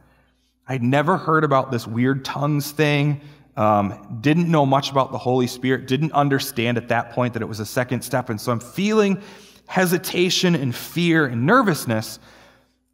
I'd 0.67 0.83
never 0.83 1.17
heard 1.17 1.45
about 1.45 1.71
this 1.71 1.87
weird 1.87 2.25
tongues 2.25 2.73
thing, 2.73 3.21
um, 3.57 4.19
didn't 4.23 4.51
know 4.51 4.65
much 4.65 4.91
about 4.91 5.13
the 5.13 5.19
Holy 5.19 5.47
Spirit, 5.47 5.87
didn't 5.87 6.13
understand 6.13 6.79
at 6.79 6.89
that 6.89 7.13
point 7.13 7.35
that 7.35 7.43
it 7.43 7.49
was 7.49 7.61
a 7.61 7.67
second 7.67 8.03
step. 8.03 8.31
And 8.31 8.41
so 8.41 8.51
I'm 8.51 8.61
feeling 8.61 9.21
hesitation 9.67 10.57
and 10.57 10.75
fear 10.75 11.27
and 11.27 11.47
nervousness. 11.47 12.19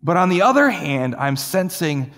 But 0.03 0.16
on 0.19 0.29
the 0.29 0.42
other 0.42 0.69
hand, 0.69 1.14
I'm 1.14 1.37
sensing, 1.37 2.11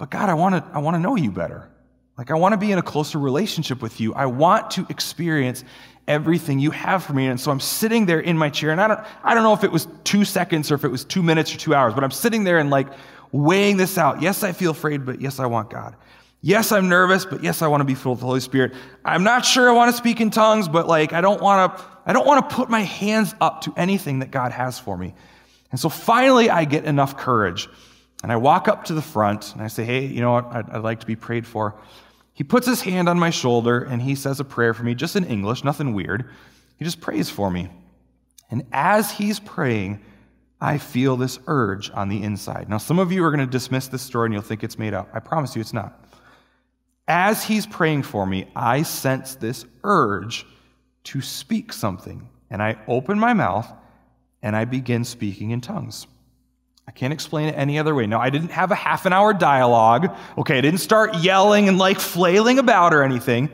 but 0.00 0.08
God, 0.08 0.30
I 0.30 0.34
want 0.34 0.54
to 0.54 0.64
I 0.72 0.78
want 0.78 0.94
to 0.94 0.98
know 0.98 1.14
you 1.14 1.30
better. 1.30 1.68
Like 2.16 2.30
I 2.30 2.34
want 2.34 2.54
to 2.54 2.56
be 2.56 2.72
in 2.72 2.78
a 2.78 2.82
closer 2.82 3.18
relationship 3.18 3.82
with 3.82 4.00
you. 4.00 4.14
I 4.14 4.24
want 4.24 4.70
to 4.70 4.86
experience 4.88 5.62
everything 6.08 6.58
you 6.58 6.70
have 6.70 7.04
for 7.04 7.12
me. 7.12 7.26
And 7.26 7.38
so 7.38 7.50
I'm 7.50 7.60
sitting 7.60 8.06
there 8.06 8.18
in 8.18 8.38
my 8.38 8.48
chair, 8.48 8.70
and 8.70 8.80
I 8.80 8.88
don't 8.88 9.00
I 9.22 9.34
don't 9.34 9.42
know 9.42 9.52
if 9.52 9.62
it 9.62 9.70
was 9.70 9.88
two 10.04 10.24
seconds 10.24 10.70
or 10.70 10.74
if 10.74 10.84
it 10.84 10.88
was 10.88 11.04
two 11.04 11.22
minutes 11.22 11.54
or 11.54 11.58
two 11.58 11.74
hours, 11.74 11.92
but 11.92 12.02
I'm 12.02 12.10
sitting 12.10 12.44
there 12.44 12.58
and 12.58 12.70
like 12.70 12.88
weighing 13.30 13.76
this 13.76 13.98
out. 13.98 14.22
Yes, 14.22 14.42
I 14.42 14.52
feel 14.52 14.70
afraid, 14.70 15.04
but 15.04 15.20
yes, 15.20 15.38
I 15.38 15.44
want 15.44 15.68
God. 15.68 15.94
Yes, 16.40 16.72
I'm 16.72 16.88
nervous, 16.88 17.26
but 17.26 17.44
yes, 17.44 17.60
I 17.60 17.66
want 17.66 17.82
to 17.82 17.84
be 17.84 17.94
filled 17.94 18.16
with 18.16 18.20
the 18.20 18.26
Holy 18.26 18.40
Spirit. 18.40 18.72
I'm 19.04 19.22
not 19.22 19.44
sure 19.44 19.68
I 19.68 19.72
want 19.72 19.90
to 19.90 19.96
speak 19.98 20.22
in 20.22 20.30
tongues, 20.30 20.66
but 20.66 20.88
like 20.88 21.12
I 21.12 21.20
don't 21.20 21.42
want 21.42 21.76
to 21.76 21.84
I 22.06 22.14
don't 22.14 22.26
want 22.26 22.48
to 22.48 22.56
put 22.56 22.70
my 22.70 22.80
hands 22.80 23.34
up 23.42 23.60
to 23.64 23.74
anything 23.76 24.20
that 24.20 24.30
God 24.30 24.50
has 24.50 24.78
for 24.78 24.96
me. 24.96 25.12
And 25.70 25.78
so 25.78 25.90
finally 25.90 26.48
I 26.48 26.64
get 26.64 26.86
enough 26.86 27.18
courage 27.18 27.68
and 28.22 28.30
I 28.30 28.36
walk 28.36 28.68
up 28.68 28.84
to 28.86 28.94
the 28.94 29.02
front 29.02 29.52
and 29.54 29.62
I 29.62 29.68
say, 29.68 29.84
"Hey, 29.84 30.06
you 30.06 30.20
know 30.20 30.32
what? 30.32 30.46
I'd, 30.46 30.70
I'd 30.70 30.82
like 30.82 31.00
to 31.00 31.06
be 31.06 31.16
prayed 31.16 31.46
for." 31.46 31.74
He 32.32 32.44
puts 32.44 32.66
his 32.66 32.80
hand 32.80 33.08
on 33.08 33.18
my 33.18 33.28
shoulder 33.28 33.82
and 33.82 34.00
he 34.00 34.14
says 34.14 34.40
a 34.40 34.44
prayer 34.44 34.72
for 34.72 34.82
me 34.82 34.94
just 34.94 35.14
in 35.14 35.24
English, 35.24 35.62
nothing 35.62 35.92
weird. 35.92 36.30
He 36.78 36.84
just 36.86 37.00
prays 37.00 37.28
for 37.28 37.50
me. 37.50 37.68
And 38.50 38.64
as 38.72 39.10
he's 39.10 39.38
praying, 39.38 40.00
I 40.60 40.78
feel 40.78 41.16
this 41.16 41.38
urge 41.46 41.90
on 41.90 42.08
the 42.08 42.22
inside. 42.22 42.68
Now, 42.68 42.78
some 42.78 42.98
of 42.98 43.12
you 43.12 43.24
are 43.24 43.30
going 43.30 43.40
to 43.40 43.46
dismiss 43.46 43.88
this 43.88 44.02
story 44.02 44.26
and 44.26 44.32
you'll 44.32 44.42
think 44.42 44.64
it's 44.64 44.78
made 44.78 44.94
up. 44.94 45.08
I 45.12 45.20
promise 45.20 45.54
you 45.54 45.60
it's 45.60 45.72
not. 45.72 46.04
As 47.08 47.44
he's 47.44 47.66
praying 47.66 48.04
for 48.04 48.26
me, 48.26 48.46
I 48.56 48.82
sense 48.82 49.34
this 49.34 49.64
urge 49.84 50.46
to 51.04 51.20
speak 51.20 51.72
something. 51.72 52.28
And 52.50 52.62
I 52.62 52.78
open 52.88 53.18
my 53.18 53.34
mouth 53.34 53.70
and 54.42 54.56
I 54.56 54.64
begin 54.64 55.04
speaking 55.04 55.50
in 55.50 55.60
tongues. 55.60 56.06
I 56.90 56.92
can't 56.92 57.12
explain 57.12 57.48
it 57.48 57.52
any 57.52 57.78
other 57.78 57.94
way. 57.94 58.08
No, 58.08 58.18
I 58.18 58.30
didn't 58.30 58.50
have 58.50 58.72
a 58.72 58.74
half 58.74 59.06
an 59.06 59.12
hour 59.12 59.32
dialogue. 59.32 60.12
Okay, 60.36 60.58
I 60.58 60.60
didn't 60.60 60.80
start 60.80 61.18
yelling 61.18 61.68
and 61.68 61.78
like 61.78 62.00
flailing 62.00 62.58
about 62.58 62.92
or 62.92 63.04
anything, 63.04 63.48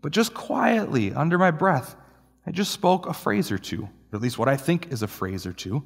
but 0.00 0.10
just 0.10 0.32
quietly, 0.32 1.12
under 1.12 1.36
my 1.36 1.50
breath, 1.50 1.94
I 2.46 2.50
just 2.50 2.70
spoke 2.72 3.06
a 3.06 3.12
phrase 3.12 3.52
or 3.52 3.58
two, 3.58 3.82
or 3.82 4.16
at 4.16 4.22
least 4.22 4.38
what 4.38 4.48
I 4.48 4.56
think 4.56 4.90
is 4.90 5.02
a 5.02 5.06
phrase 5.06 5.44
or 5.44 5.52
two 5.52 5.84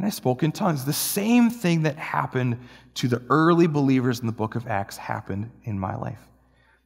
and 0.00 0.06
I 0.06 0.10
spoke 0.10 0.42
in 0.42 0.50
tongues. 0.50 0.86
The 0.86 0.94
same 0.94 1.50
thing 1.50 1.82
that 1.82 1.96
happened 1.96 2.58
to 2.94 3.06
the 3.06 3.20
early 3.28 3.66
believers 3.66 4.20
in 4.20 4.26
the 4.26 4.32
book 4.32 4.54
of 4.54 4.66
Acts 4.66 4.96
happened 4.96 5.50
in 5.64 5.78
my 5.78 5.94
life. 5.94 6.22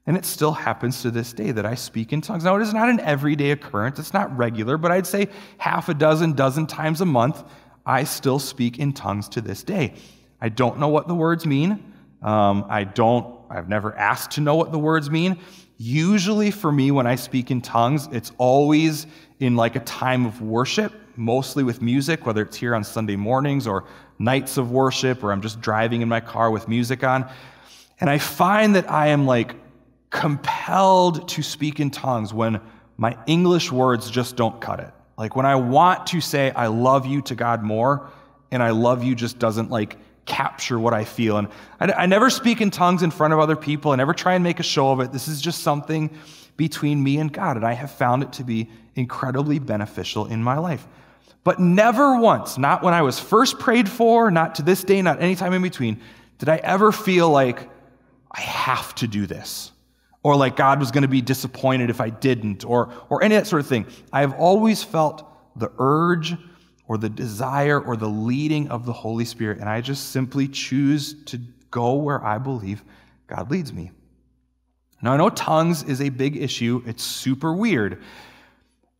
And 0.05 0.17
it 0.17 0.25
still 0.25 0.51
happens 0.51 1.01
to 1.03 1.13
this 1.13 1.33
day 1.33 1.53
that 1.53 1.65
I 1.65 1.77
speak 1.77 2.13
in 2.13 2.23
tongues. 2.23 2.43
Now, 2.43 2.57
it 2.57 2.63
is 2.63 2.75
not 2.75 2.89
an 2.89 2.99
everyday 2.99 3.53
occurrence, 3.53 4.01
it's 4.01 4.13
not 4.13 4.37
regular, 4.37 4.77
but 4.77 4.91
I'd 4.91 5.07
say 5.07 5.29
half 5.59 5.89
a 5.89 5.95
dozen, 5.95 6.33
dozen 6.33 6.67
times 6.67 7.01
a 7.01 7.05
month, 7.05 7.45
I 7.87 8.05
still 8.05 8.39
speak 8.39 8.79
in 8.79 8.93
tongues 8.93 9.29
to 9.31 9.41
this 9.41 9.63
day. 9.63 9.95
I 10.41 10.49
don't 10.49 10.79
know 10.79 10.89
what 10.89 11.09
the 11.09 11.15
words 11.15 11.47
mean. 11.47 11.93
Um, 12.23 12.67
I 12.69 12.85
don't, 12.85 13.37
I've 13.51 13.69
never 13.69 13.97
asked 13.97 14.33
to 14.33 14.41
know 14.41 14.55
what 14.55 14.73
the 14.73 14.79
words 14.79 15.11
mean. 15.11 15.39
Usually, 15.77 16.51
for 16.51 16.71
me, 16.71 16.91
when 16.91 17.07
I 17.07 17.17
speak 17.17 17.51
in 17.51 17.61
tongues, 17.61 18.09
it's 18.13 18.33
always 18.39 19.07
in 19.41 19.57
like 19.57 19.77
a 19.77 19.81
time 19.81 20.25
of 20.25 20.41
worship 20.41 20.93
mostly 21.17 21.63
with 21.63 21.83
music, 21.83 22.27
whether 22.27 22.43
it's 22.43 22.57
here 22.57 22.75
on 22.75 22.85
Sunday 22.85 23.17
mornings 23.17 23.67
or 23.67 23.85
nights 24.19 24.57
of 24.57 24.71
worship, 24.71 25.23
or 25.23 25.33
I'm 25.33 25.41
just 25.41 25.61
driving 25.61 26.03
in 26.03 26.09
my 26.09 26.21
car 26.21 26.51
with 26.51 26.69
music 26.69 27.05
on. 27.05 27.29
And 28.01 28.11
I 28.11 28.19
find 28.19 28.75
that 28.75 28.91
I 28.91 29.09
am 29.09 29.27
like 29.27 29.55
compelled 30.11 31.29
to 31.29 31.43
speak 31.43 31.81
in 31.81 31.91
tongues 31.91 32.33
when 32.33 32.61
my 32.97 33.17
English 33.27 33.73
words 33.73 34.11
just 34.11 34.37
don't 34.37 34.61
cut 34.61 34.81
it. 34.81 34.93
Like 35.17 35.37
when 35.37 35.47
I 35.47 35.57
want 35.57 36.09
to 36.09 36.21
say, 36.21 36.51
I 36.51 36.67
love 36.67 37.07
you 37.07 37.23
to 37.23 37.35
God 37.35 37.63
more, 37.63 38.11
and 38.51 38.63
I 38.63 38.71
love 38.71 39.03
you 39.05 39.15
just 39.15 39.39
doesn't 39.39 39.71
like 39.71 39.97
capture 40.27 40.79
what 40.79 40.95
I 40.95 41.05
feel. 41.05 41.37
And 41.37 41.49
I, 41.81 41.93
I, 41.93 42.07
never 42.07 42.31
speak 42.31 42.61
in 42.61 42.71
tongues 42.71 43.03
in 43.03 43.11
front 43.11 43.35
of 43.35 43.39
other 43.39 43.57
people. 43.57 43.91
I 43.91 43.97
never 43.97 44.15
try 44.15 44.35
and 44.35 44.43
make 44.43 44.59
a 44.59 44.63
show 44.63 44.91
of 44.91 45.01
it. 45.01 45.13
This 45.13 45.29
is 45.29 45.41
just 45.41 45.63
something 45.63 46.11
between 46.57 47.03
me 47.03 47.19
and 47.19 47.33
God. 47.33 47.57
And 47.57 47.67
I 47.67 47.73
have 47.73 47.91
found 47.91 48.23
it 48.23 48.33
to 48.35 48.45
be 48.45 48.71
incredibly 48.95 49.59
beneficial 49.59 50.27
in 50.27 50.43
my 50.43 50.59
life. 50.59 50.87
But 51.43 51.61
never 51.61 52.19
once, 52.19 52.57
not 52.57 52.83
when 52.83 52.95
I 52.95 53.03
was 53.03 53.21
first 53.21 53.59
prayed 53.59 53.89
for, 53.89 54.31
not 54.31 54.55
to 54.55 54.63
this 54.63 54.83
day, 54.83 55.03
not 55.03 55.21
any 55.21 55.37
time 55.37 55.53
in 55.53 55.61
between, 55.61 56.01
did 56.39 56.49
I 56.49 56.57
ever 56.57 56.91
feel 56.91 57.29
like 57.29 57.69
I 58.31 58.41
have 58.41 58.95
to 58.97 59.07
do 59.07 59.27
this 59.27 59.73
or 60.25 60.35
like 60.35 60.57
God 60.57 60.81
was 60.81 60.91
going 60.91 61.03
to 61.03 61.09
be 61.09 61.21
disappointed 61.21 61.91
if 61.91 62.01
I 62.01 62.11
didn't 62.11 62.65
or, 62.65 62.93
or 63.11 63.23
any 63.23 63.37
of 63.37 63.43
that 63.43 63.49
sort 63.49 63.61
of 63.61 63.69
thing. 63.69 63.87
I 64.13 64.23
have 64.23 64.35
always 64.35 64.83
felt 64.83 65.25
the 65.55 65.71
urge 65.79 66.35
or 66.89 66.99
the 66.99 67.09
desire 67.09 67.81
or 67.81 67.97
the 67.97 68.09
leading 68.09 68.69
of 68.69 68.87
the 68.87 68.93
Holy 68.93 69.25
Spirit, 69.25 69.59
and 69.59 69.69
I 69.69 69.81
just 69.81 70.11
simply 70.11 70.49
choose 70.49 71.15
to 71.27 71.39
go 71.71 71.95
where 71.95 72.25
I 72.25 72.39
believe 72.39 72.83
God 73.29 73.51
leads 73.51 73.73
me. 73.73 73.93
Now, 75.01 75.13
I 75.13 75.17
know 75.19 75.29
tongues 75.31 75.83
is 75.85 76.01
a 76.01 76.09
big 76.09 76.37
issue, 76.37 76.83
it's 76.87 77.05
super 77.05 77.53
weird. 77.53 78.03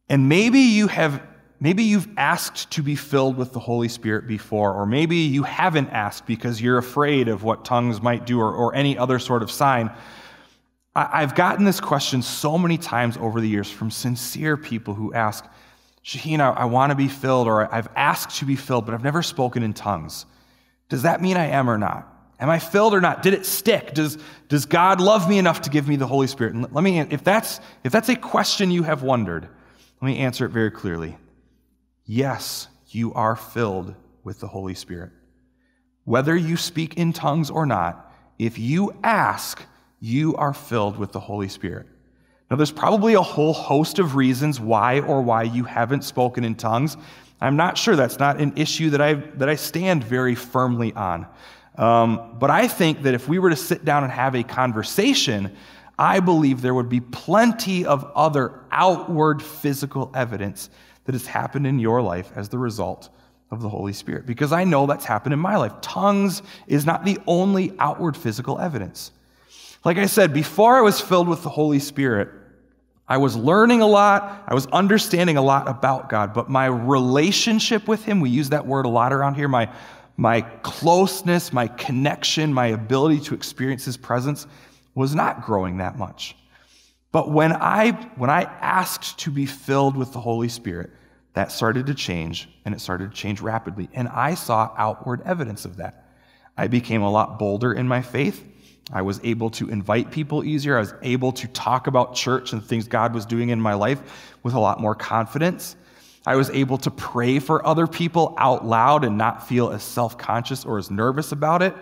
And 0.09 0.29
maybe 0.29 0.61
you 0.61 0.87
have 0.89 1.23
Maybe 1.61 1.85
you've 1.85 2.09
asked 2.19 2.73
to 2.73 2.83
be 2.83 2.95
filled 2.95 3.39
with 3.39 3.53
the 3.53 3.59
Holy 3.59 3.89
Spirit 3.89 4.27
before, 4.27 4.75
or 4.75 4.85
maybe 4.85 5.17
you 5.17 5.45
haven't 5.45 5.89
asked 5.89 6.27
because 6.27 6.61
you're 6.61 6.77
afraid 6.77 7.27
of 7.27 7.43
what 7.43 7.65
tongues 7.65 8.03
might 8.03 8.27
do 8.27 8.39
or, 8.39 8.53
or 8.53 8.75
any 8.75 8.99
other 8.99 9.19
sort 9.19 9.43
of 9.43 9.51
sign. 9.51 9.91
I've 10.97 11.35
gotten 11.35 11.65
this 11.65 11.81
question 11.81 12.23
so 12.23 12.57
many 12.57 12.79
times 12.79 13.17
over 13.17 13.41
the 13.41 13.49
years 13.49 13.69
from 13.69 13.91
sincere 13.91 14.57
people 14.57 14.95
who 14.95 15.13
ask, 15.13 15.45
Shaheen, 16.05 16.39
I, 16.39 16.51
I 16.51 16.65
want 16.67 16.91
to 16.91 16.97
be 16.97 17.09
filled, 17.09 17.49
or 17.49 17.73
I've 17.75 17.89
asked 17.97 18.39
to 18.39 18.45
be 18.45 18.55
filled, 18.55 18.87
but 18.87 18.95
I've 18.95 19.03
never 19.03 19.23
spoken 19.23 19.63
in 19.63 19.73
tongues. 19.73 20.27
Does 20.89 21.03
that 21.03 21.21
mean 21.21 21.37
I 21.37 21.47
am 21.47 21.69
or 21.69 21.79
not? 21.79 22.09
Am 22.39 22.51
I 22.51 22.59
filled 22.59 22.95
or 22.95 23.01
not? 23.01 23.23
Did 23.23 23.35
it 23.35 23.47
stick? 23.47 23.95
Does, 23.95 24.19
does 24.49 24.67
God 24.67 25.01
love 25.01 25.29
me 25.29 25.39
enough 25.39 25.63
to 25.63 25.71
give 25.71 25.89
me 25.89 25.97
the 25.97 26.07
Holy 26.07 26.27
Spirit? 26.27 26.55
And 26.55 26.73
let 26.73 26.85
me, 26.85 27.01
if 27.01 27.25
that's, 27.25 27.59
if 27.83 27.91
that's 27.91 28.09
a 28.09 28.17
question 28.17 28.71
you 28.71 28.83
have 28.83 29.03
wondered, 29.03 29.49
let 30.01 30.07
me 30.07 30.19
answer 30.19 30.45
it 30.45 30.51
very 30.51 30.71
clearly. 30.71 31.17
Yes, 32.05 32.69
you 32.89 33.15
are 33.15 33.35
filled 33.35 33.95
with 34.23 34.41
the 34.41 34.47
Holy 34.47 34.75
Spirit. 34.75 35.11
Whether 36.05 36.37
you 36.37 36.57
speak 36.57 36.99
in 36.99 37.13
tongues 37.13 37.51
or 37.51 37.67
not, 37.67 38.13
if 38.39 38.59
you 38.59 38.95
ask, 39.03 39.63
you 40.05 40.37
are 40.37 40.53
filled 40.53 40.99
with 40.99 41.13
the 41.13 41.21
Holy 41.21 41.49
Spirit. 41.49 41.87
Now, 42.51 42.57
there's 42.57 42.71
probably 42.71 43.15
a 43.15 43.23
whole 43.23 43.55
host 43.55 43.99
of 43.99 44.17
reasons 44.17 44.61
why 44.61 45.01
or 45.01 45.23
why 45.23 45.45
you 45.45 45.65
haven't 45.65 46.05
spoken 46.05 46.45
in 46.45 46.57
tongues. 46.57 46.99
I'm 47.41 47.57
not 47.57 47.79
sure. 47.79 47.97
That's 47.97 48.19
not 48.19 48.39
an 48.39 48.53
issue 48.57 48.91
that 48.91 49.01
I, 49.01 49.15
that 49.15 49.49
I 49.49 49.55
stand 49.55 50.05
very 50.05 50.35
firmly 50.35 50.93
on. 50.93 51.27
Um, 51.77 52.37
but 52.39 52.51
I 52.51 52.69
think 52.69 53.03
that 53.05 53.15
if 53.15 53.29
we 53.29 53.39
were 53.39 53.49
to 53.49 53.57
sit 53.57 53.87
down 53.87 54.05
and 54.05 54.13
have 54.13 54.35
a 54.35 54.43
conversation, 54.43 55.57
I 55.99 56.21
believe 56.21 56.61
there 56.61 56.75
would 56.75 56.91
be 56.91 57.01
plenty 57.01 57.87
of 57.87 58.05
other 58.15 58.61
outward 58.71 59.43
physical 59.43 60.13
evidence 60.15 60.69
that 61.07 61.15
has 61.15 61.27
happened 61.27 61.67
in 61.67 61.79
your 61.79 62.03
life 62.03 62.31
as 62.37 62.51
the 62.51 62.59
result 62.59 63.09
of 63.51 63.63
the 63.63 63.71
Holy 63.71 63.95
Spirit. 63.95 64.27
Because 64.27 64.53
I 64.53 64.65
know 64.65 64.85
that's 64.87 65.07
happened 65.07 65.33
in 65.33 65.41
my 65.41 65.57
life. 65.57 65.73
Tongues 65.81 66.43
is 66.67 66.85
not 66.85 67.07
the 67.07 67.19
only 67.27 67.75
outward 67.79 68.19
physical 68.19 68.59
evidence. 68.59 69.11
Like 69.85 69.99
I 69.99 70.07
said, 70.07 70.33
before 70.33 70.77
I 70.77 70.81
was 70.81 71.01
filled 71.01 71.29
with 71.29 71.43
the 71.43 71.51
Holy 71.51 71.79
Spirit, 71.79 72.31
I 73.07 73.19
was 73.19 73.37
learning 73.37 73.83
a 73.83 73.87
lot, 73.87 74.45
I 74.49 74.55
was 74.55 74.67
understanding 74.69 75.37
a 75.37 75.43
lot 75.43 75.69
about 75.69 76.09
God, 76.09 76.33
but 76.33 76.49
my 76.49 76.67
relationship 76.67 77.87
with 77.87 78.03
Him, 78.05 78.21
we 78.21 78.31
use 78.31 78.49
that 78.49 78.67
word 78.67 78.87
a 78.87 78.89
lot 78.89 79.13
around 79.13 79.35
here, 79.35 79.47
my, 79.47 79.71
my 80.17 80.41
closeness, 80.41 81.53
my 81.53 81.69
connection, 81.69 82.53
my 82.55 82.69
ability 82.69 83.21
to 83.21 83.35
experience 83.35 83.85
His 83.85 83.99
presence 83.99 84.47
was 84.95 85.15
not 85.15 85.45
growing 85.45 85.79
that 85.79 85.99
much. 85.99 86.35
But 87.13 87.31
when 87.31 87.53
I, 87.53 87.93
when 88.17 88.31
I 88.31 88.43
asked 88.43 89.19
to 89.21 89.31
be 89.31 89.45
filled 89.45 89.97
with 89.97 90.13
the 90.13 90.21
Holy 90.21 90.49
Spirit, 90.49 90.91
that 91.35 91.53
started 91.53 91.87
to 91.87 91.95
change, 91.95 92.49
and 92.65 92.75
it 92.75 92.81
started 92.81 93.11
to 93.11 93.17
change 93.17 93.41
rapidly. 93.41 93.91
And 93.93 94.09
I 94.09 94.35
saw 94.35 94.73
outward 94.79 95.21
evidence 95.27 95.65
of 95.65 95.77
that. 95.77 96.07
I 96.57 96.69
became 96.69 97.03
a 97.03 97.11
lot 97.11 97.39
bolder 97.39 97.73
in 97.73 97.87
my 97.87 98.03
faith. 98.03 98.45
I 98.93 99.03
was 99.03 99.21
able 99.25 99.51
to 99.51 99.71
invite 99.71 100.11
people 100.11 100.45
easier. 100.45 100.77
I 100.77 100.81
was 100.81 100.95
able 101.03 101.33
to 101.33 101.49
talk 101.49 101.87
about 101.87 102.15
church 102.15 102.53
and 102.53 102.63
things 102.63 102.87
God 102.87 103.15
was 103.15 103.25
doing 103.25 103.49
in 103.49 103.61
my 103.61 103.75
life 103.75 104.35
with 104.43 104.55
a 104.55 104.61
lot 104.61 104.81
more 104.81 104.95
confidence. 104.95 105.77
I 106.27 106.37
was 106.37 106.51
able 106.51 106.79
to 106.79 106.91
pray 106.91 107.39
for 107.39 107.67
other 107.67 107.87
people 107.87 108.35
out 108.39 108.65
loud 108.65 109.05
and 109.05 109.19
not 109.19 109.47
feel 109.47 109.71
as 109.71 109.83
self 109.83 110.17
conscious 110.17 110.65
or 110.65 110.79
as 110.79 110.91
nervous 110.91 111.33
about 111.33 111.63
it. 111.63 111.75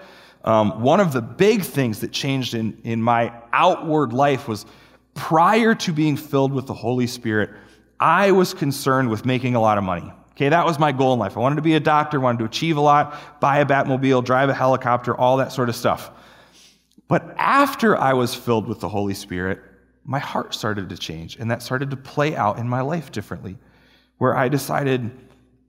Um, 0.44 0.82
one 0.82 0.98
of 0.98 1.12
the 1.12 1.22
big 1.22 1.62
things 1.62 2.00
that 2.00 2.10
changed 2.10 2.54
in, 2.54 2.76
in 2.82 3.00
my 3.00 3.32
outward 3.52 4.12
life 4.12 4.48
was 4.48 4.66
prior 5.14 5.74
to 5.76 5.92
being 5.92 6.16
filled 6.16 6.52
with 6.52 6.66
the 6.66 6.74
Holy 6.74 7.06
Spirit, 7.06 7.50
I 8.00 8.32
was 8.32 8.52
concerned 8.52 9.10
with 9.10 9.24
making 9.24 9.54
a 9.54 9.60
lot 9.60 9.78
of 9.78 9.84
money. 9.84 10.12
Okay, 10.32 10.48
that 10.48 10.64
was 10.64 10.78
my 10.78 10.90
goal 10.90 11.12
in 11.12 11.20
life. 11.20 11.36
I 11.36 11.40
wanted 11.40 11.56
to 11.56 11.62
be 11.62 11.74
a 11.74 11.80
doctor, 11.80 12.18
wanted 12.18 12.38
to 12.38 12.44
achieve 12.46 12.76
a 12.76 12.80
lot, 12.80 13.40
buy 13.40 13.58
a 13.58 13.66
Batmobile, 13.66 14.24
drive 14.24 14.48
a 14.48 14.54
helicopter, 14.54 15.14
all 15.14 15.36
that 15.36 15.52
sort 15.52 15.68
of 15.68 15.76
stuff. 15.76 16.10
But 17.12 17.35
after 17.37 17.94
I 17.94 18.14
was 18.14 18.35
filled 18.35 18.66
with 18.66 18.81
the 18.81 18.88
Holy 18.88 19.12
Spirit, 19.12 19.61
my 20.03 20.18
heart 20.18 20.55
started 20.55 20.88
to 20.88 20.96
change, 20.96 21.37
and 21.37 21.51
that 21.51 21.62
started 21.62 21.90
to 21.90 21.96
play 21.98 22.35
out 22.35 22.59
in 22.59 22.66
my 22.66 22.81
life 22.81 23.12
differently, 23.12 23.59
where 24.16 24.35
I 24.35 24.48
decided 24.48 25.11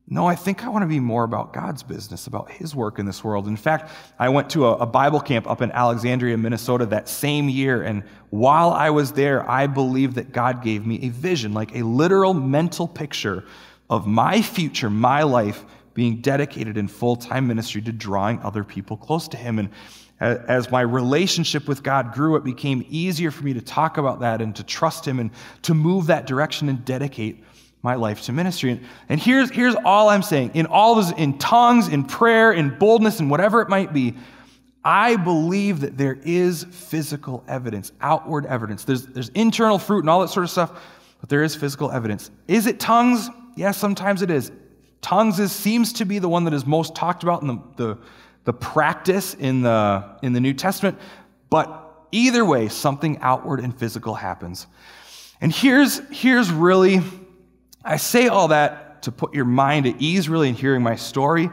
no, 0.08 0.26
I 0.26 0.36
think 0.36 0.64
I 0.64 0.70
want 0.70 0.84
to 0.84 0.88
be 0.88 1.02
more 1.02 1.26
about 1.26 1.52
God's 1.52 1.84
business, 1.84 2.28
about 2.28 2.50
His 2.50 2.74
work 2.74 2.98
in 2.98 3.06
this 3.06 3.26
world. 3.26 3.50
In 3.50 3.58
fact, 3.58 3.92
I 4.18 4.30
went 4.30 4.52
to 4.52 4.68
a, 4.68 4.78
a, 4.78 4.86
Bible 4.86 5.20
camp 5.20 5.50
up 5.50 5.62
in 5.62 5.70
Alexandria, 5.74 6.38
Minnesota 6.38 6.86
that 6.88 7.10
same 7.10 7.50
year. 7.50 7.84
And 7.84 8.04
while 8.30 8.72
I 8.72 8.90
was 8.90 9.12
there, 9.12 9.50
I 9.50 9.68
believe 9.68 10.14
that 10.14 10.32
God 10.32 10.64
gave 10.64 10.86
me 10.86 11.00
a 11.04 11.10
vision, 11.10 11.54
like 11.54 11.76
a 11.76 11.84
literal 11.84 12.34
mental 12.34 12.88
picture 12.88 13.44
of 13.90 14.08
my 14.08 14.42
future, 14.42 14.90
my 14.90 15.24
life, 15.24 15.66
being 15.94 16.22
dedicated 16.22 16.78
in 16.78 16.88
full 16.88 17.18
time 17.18 17.48
ministry 17.48 17.82
to 17.82 17.92
drawing 17.92 18.40
other 18.42 18.64
people 18.64 18.96
close 18.96 19.28
to 19.30 19.38
Him. 19.38 19.60
And 19.60 19.70
as 20.24 20.72
my 20.72 20.82
relationship 20.82 21.68
with 21.68 21.84
God 21.84 22.14
grew, 22.14 22.36
it 22.36 22.44
became 22.44 22.86
easier 22.90 23.32
for 23.32 23.44
me 23.44 23.54
to 23.54 23.62
talk 23.62 23.98
about 23.98 24.22
that 24.22 24.42
and 24.42 24.56
to 24.56 24.64
trust 24.64 25.06
Him 25.06 25.20
and 25.20 25.32
to 25.64 25.74
move 25.74 26.08
that 26.08 26.26
direction 26.26 26.70
and 26.70 26.84
dedicate 26.86 27.44
my 27.82 27.96
life 27.96 28.22
to 28.24 28.32
ministry. 28.32 28.72
And, 28.72 28.82
and 29.10 29.20
here's, 29.20 29.52
here's 29.52 29.76
all 29.84 30.10
I'm 30.10 30.24
saying 30.24 30.52
in 30.54 30.66
all 30.66 30.96
this, 30.96 31.12
in 31.12 31.38
tongues, 31.38 31.90
in 31.90 32.06
prayer, 32.06 32.54
in 32.54 32.78
boldness, 32.78 33.20
and 33.20 33.30
whatever 33.30 33.62
it 33.62 33.70
might 33.70 33.92
be, 33.92 34.16
I 34.86 35.16
believe 35.18 35.82
that 35.82 35.98
there 35.98 36.18
is 36.24 36.66
physical 36.72 37.44
evidence, 37.48 37.92
outward 38.02 38.46
evidence. 38.46 38.84
There's, 38.84 39.06
there's 39.06 39.30
internal 39.30 39.80
fruit 39.80 40.00
and 40.00 40.10
all 40.10 40.22
that 40.22 40.30
sort 40.30 40.46
of 40.46 40.50
stuff, 40.50 40.82
but 41.20 41.30
there 41.30 41.44
is 41.44 41.56
physical 41.56 41.92
evidence. 41.92 42.32
Is 42.48 42.68
it 42.68 42.80
tongues? 42.80 43.30
Yes, 43.56 43.78
sometimes 43.78 44.22
it 44.22 44.32
is. 44.32 44.52
Tongues 45.02 45.40
is, 45.40 45.52
seems 45.52 45.94
to 45.94 46.06
be 46.06 46.20
the 46.20 46.30
one 46.30 46.46
that 46.46 46.54
is 46.54 46.66
most 46.66 46.96
talked 46.96 47.24
about 47.24 47.42
in 47.42 47.48
the, 47.48 47.60
the, 47.76 47.98
the 48.44 48.54
practice 48.54 49.34
in 49.34 49.62
the, 49.62 50.18
in 50.22 50.34
the 50.34 50.40
New 50.40 50.54
Testament, 50.54 51.00
but 51.50 52.08
either 52.12 52.44
way, 52.44 52.68
something 52.70 53.20
outward 53.22 53.60
and 53.60 53.78
physical 53.78 54.16
happens. 54.16 54.68
And 55.42 55.52
here's, 55.52 56.00
here's 56.10 56.52
really, 56.52 57.02
I 57.84 57.98
say 57.98 58.28
all 58.28 58.50
that 58.50 59.04
to 59.04 59.12
put 59.12 59.34
your 59.34 59.46
mind 59.46 59.88
at 59.88 60.02
ease, 60.02 60.30
really, 60.30 60.50
in 60.50 60.56
hearing 60.56 60.82
my 60.82 60.96
story, 60.96 61.50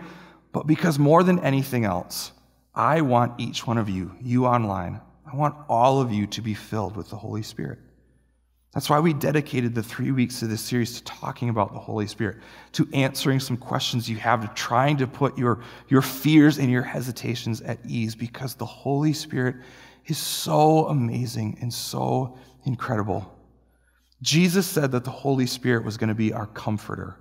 but 0.52 0.66
because 0.66 0.98
more 0.98 1.22
than 1.22 1.38
anything 1.40 1.84
else, 1.84 2.32
I 2.74 3.00
want 3.00 3.40
each 3.40 3.66
one 3.66 3.78
of 3.78 3.88
you, 3.88 4.14
you 4.20 4.46
online, 4.46 5.00
I 5.30 5.36
want 5.36 5.54
all 5.68 6.00
of 6.00 6.12
you 6.12 6.26
to 6.28 6.42
be 6.42 6.54
filled 6.54 6.96
with 6.96 7.10
the 7.10 7.16
Holy 7.16 7.42
Spirit. 7.42 7.78
That's 8.72 8.88
why 8.88 9.00
we 9.00 9.12
dedicated 9.12 9.74
the 9.74 9.82
three 9.82 10.12
weeks 10.12 10.42
of 10.42 10.48
this 10.48 10.60
series 10.60 10.94
to 10.96 11.04
talking 11.04 11.48
about 11.48 11.72
the 11.72 11.78
Holy 11.80 12.06
Spirit, 12.06 12.38
to 12.72 12.88
answering 12.92 13.40
some 13.40 13.56
questions 13.56 14.08
you 14.08 14.16
have, 14.16 14.42
to 14.42 14.54
trying 14.54 14.96
to 14.98 15.08
put 15.08 15.36
your, 15.36 15.60
your 15.88 16.02
fears 16.02 16.58
and 16.58 16.70
your 16.70 16.82
hesitations 16.82 17.60
at 17.62 17.78
ease, 17.84 18.14
because 18.14 18.54
the 18.54 18.66
Holy 18.66 19.12
Spirit 19.12 19.56
is 20.06 20.18
so 20.18 20.86
amazing 20.86 21.58
and 21.60 21.72
so 21.72 22.38
incredible. 22.64 23.36
Jesus 24.22 24.66
said 24.66 24.92
that 24.92 25.04
the 25.04 25.10
Holy 25.10 25.46
Spirit 25.46 25.84
was 25.84 25.96
going 25.96 26.08
to 26.08 26.14
be 26.14 26.32
our 26.32 26.46
comforter. 26.46 27.16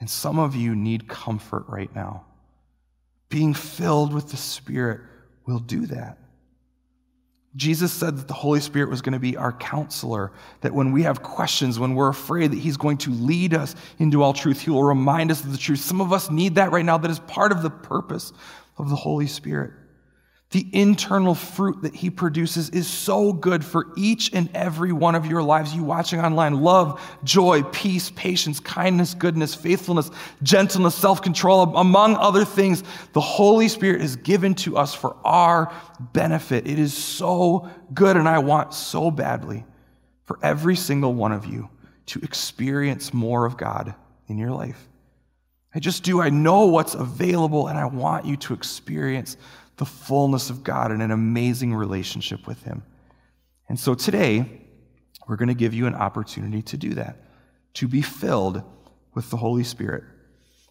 And 0.00 0.10
some 0.10 0.38
of 0.40 0.56
you 0.56 0.74
need 0.74 1.06
comfort 1.06 1.66
right 1.68 1.94
now. 1.94 2.24
Being 3.28 3.54
filled 3.54 4.12
with 4.12 4.30
the 4.30 4.36
Spirit 4.36 5.02
will 5.46 5.60
do 5.60 5.86
that. 5.86 6.18
Jesus 7.56 7.92
said 7.92 8.16
that 8.18 8.26
the 8.26 8.34
Holy 8.34 8.60
Spirit 8.60 8.90
was 8.90 9.00
going 9.00 9.12
to 9.12 9.20
be 9.20 9.36
our 9.36 9.52
counselor, 9.52 10.32
that 10.62 10.74
when 10.74 10.90
we 10.90 11.02
have 11.04 11.22
questions, 11.22 11.78
when 11.78 11.94
we're 11.94 12.08
afraid, 12.08 12.50
that 12.50 12.58
He's 12.58 12.76
going 12.76 12.98
to 12.98 13.10
lead 13.10 13.54
us 13.54 13.76
into 13.98 14.22
all 14.22 14.32
truth. 14.32 14.60
He 14.60 14.70
will 14.70 14.82
remind 14.82 15.30
us 15.30 15.44
of 15.44 15.52
the 15.52 15.58
truth. 15.58 15.78
Some 15.78 16.00
of 16.00 16.12
us 16.12 16.30
need 16.30 16.56
that 16.56 16.72
right 16.72 16.84
now. 16.84 16.98
That 16.98 17.12
is 17.12 17.20
part 17.20 17.52
of 17.52 17.62
the 17.62 17.70
purpose 17.70 18.32
of 18.76 18.90
the 18.90 18.96
Holy 18.96 19.28
Spirit. 19.28 19.72
The 20.54 20.68
internal 20.72 21.34
fruit 21.34 21.82
that 21.82 21.96
he 21.96 22.10
produces 22.10 22.70
is 22.70 22.86
so 22.86 23.32
good 23.32 23.64
for 23.64 23.88
each 23.96 24.32
and 24.32 24.48
every 24.54 24.92
one 24.92 25.16
of 25.16 25.26
your 25.26 25.42
lives. 25.42 25.74
You 25.74 25.82
watching 25.82 26.20
online 26.20 26.60
love, 26.60 27.02
joy, 27.24 27.64
peace, 27.64 28.10
patience, 28.10 28.60
kindness, 28.60 29.14
goodness, 29.14 29.52
faithfulness, 29.56 30.12
gentleness, 30.44 30.94
self 30.94 31.22
control, 31.22 31.76
among 31.76 32.14
other 32.14 32.44
things. 32.44 32.84
The 33.14 33.20
Holy 33.20 33.66
Spirit 33.66 34.00
is 34.00 34.14
given 34.14 34.54
to 34.54 34.76
us 34.76 34.94
for 34.94 35.16
our 35.24 35.72
benefit. 36.12 36.68
It 36.68 36.78
is 36.78 36.94
so 36.94 37.68
good, 37.92 38.16
and 38.16 38.28
I 38.28 38.38
want 38.38 38.74
so 38.74 39.10
badly 39.10 39.64
for 40.22 40.38
every 40.40 40.76
single 40.76 41.14
one 41.14 41.32
of 41.32 41.46
you 41.46 41.68
to 42.06 42.20
experience 42.20 43.12
more 43.12 43.44
of 43.44 43.56
God 43.56 43.92
in 44.28 44.38
your 44.38 44.52
life. 44.52 44.88
I 45.74 45.80
just 45.80 46.04
do. 46.04 46.22
I 46.22 46.30
know 46.30 46.66
what's 46.66 46.94
available, 46.94 47.66
and 47.66 47.76
I 47.76 47.86
want 47.86 48.24
you 48.24 48.36
to 48.36 48.54
experience 48.54 49.36
the 49.76 49.84
fullness 49.84 50.50
of 50.50 50.62
God 50.62 50.90
and 50.90 51.02
an 51.02 51.10
amazing 51.10 51.74
relationship 51.74 52.46
with 52.46 52.62
Him. 52.62 52.82
And 53.68 53.78
so 53.78 53.94
today, 53.94 54.62
we're 55.26 55.36
going 55.36 55.48
to 55.48 55.54
give 55.54 55.74
you 55.74 55.86
an 55.86 55.94
opportunity 55.94 56.62
to 56.62 56.76
do 56.76 56.94
that, 56.94 57.16
to 57.74 57.88
be 57.88 58.02
filled 58.02 58.62
with 59.14 59.30
the 59.30 59.36
Holy 59.36 59.64
Spirit. 59.64 60.04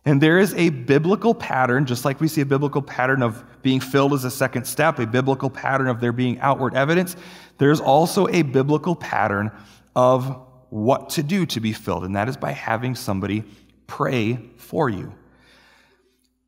And 0.05 0.21
there 0.21 0.37
is 0.37 0.53
a 0.55 0.69
biblical 0.69 1.33
pattern, 1.33 1.85
just 1.85 2.03
like 2.03 2.19
we 2.19 2.27
see 2.27 2.41
a 2.41 2.45
biblical 2.45 2.81
pattern 2.81 3.23
of 3.23 3.43
being 3.61 3.79
filled 3.79 4.13
as 4.13 4.25
a 4.25 4.31
second 4.31 4.65
step, 4.65 4.99
a 4.99 5.07
biblical 5.07 5.49
pattern 5.49 5.87
of 5.87 6.01
there 6.01 6.11
being 6.11 6.39
outward 6.39 6.75
evidence. 6.75 7.15
There's 7.57 7.79
also 7.79 8.27
a 8.27 8.41
biblical 8.41 8.95
pattern 8.95 9.51
of 9.95 10.45
what 10.69 11.09
to 11.11 11.23
do 11.23 11.45
to 11.45 11.59
be 11.59 11.71
filled, 11.71 12.03
and 12.03 12.15
that 12.15 12.27
is 12.27 12.35
by 12.35 12.51
having 12.51 12.95
somebody 12.95 13.43
pray 13.87 14.39
for 14.57 14.89
you. 14.89 15.13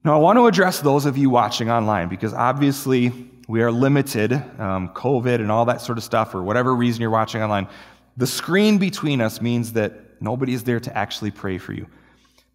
Now, 0.06 0.14
I 0.14 0.18
want 0.18 0.38
to 0.38 0.46
address 0.46 0.82
those 0.82 1.08
of 1.08 1.18
you 1.18 1.32
watching 1.32 1.72
online 1.72 2.10
because 2.10 2.32
obviously 2.32 3.12
we 3.48 3.64
are 3.64 3.72
limited, 3.72 4.34
um, 4.34 4.90
COVID 4.90 5.42
and 5.42 5.52
all 5.52 5.66
that 5.66 5.82
sort 5.82 5.98
of 5.98 6.04
stuff, 6.04 6.36
or 6.36 6.44
whatever 6.44 6.76
reason 6.76 7.02
you're 7.02 7.10
watching 7.10 7.42
online. 7.42 7.68
The 8.16 8.28
screen 8.28 8.78
between 8.78 9.20
us 9.20 9.42
means 9.42 9.74
that 9.74 10.22
nobody 10.22 10.54
is 10.54 10.64
there 10.64 10.80
to 10.80 10.96
actually 10.96 11.32
pray 11.32 11.58
for 11.58 11.74
you. 11.74 11.88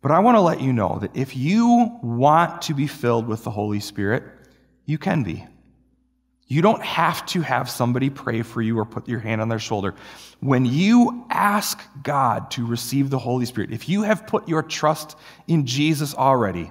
But 0.00 0.12
I 0.12 0.20
want 0.20 0.36
to 0.36 0.40
let 0.40 0.60
you 0.60 0.72
know 0.72 1.00
that 1.00 1.10
if 1.16 1.34
you 1.34 1.98
want 2.04 2.62
to 2.62 2.74
be 2.74 2.86
filled 2.86 3.26
with 3.26 3.42
the 3.42 3.50
Holy 3.50 3.80
Spirit, 3.80 4.22
you 4.86 4.96
can 4.96 5.24
be. 5.24 5.44
You 6.46 6.62
don't 6.62 6.82
have 6.84 7.26
to 7.26 7.40
have 7.40 7.68
somebody 7.68 8.10
pray 8.10 8.42
for 8.42 8.62
you 8.62 8.78
or 8.78 8.84
put 8.84 9.08
your 9.08 9.18
hand 9.18 9.40
on 9.40 9.48
their 9.48 9.58
shoulder. 9.58 9.96
When 10.38 10.64
you 10.64 11.26
ask 11.30 11.82
God 12.04 12.52
to 12.52 12.64
receive 12.64 13.10
the 13.10 13.18
Holy 13.18 13.44
Spirit, 13.44 13.72
if 13.72 13.88
you 13.88 14.02
have 14.02 14.28
put 14.28 14.48
your 14.48 14.62
trust 14.62 15.16
in 15.48 15.66
Jesus 15.66 16.14
already, 16.14 16.70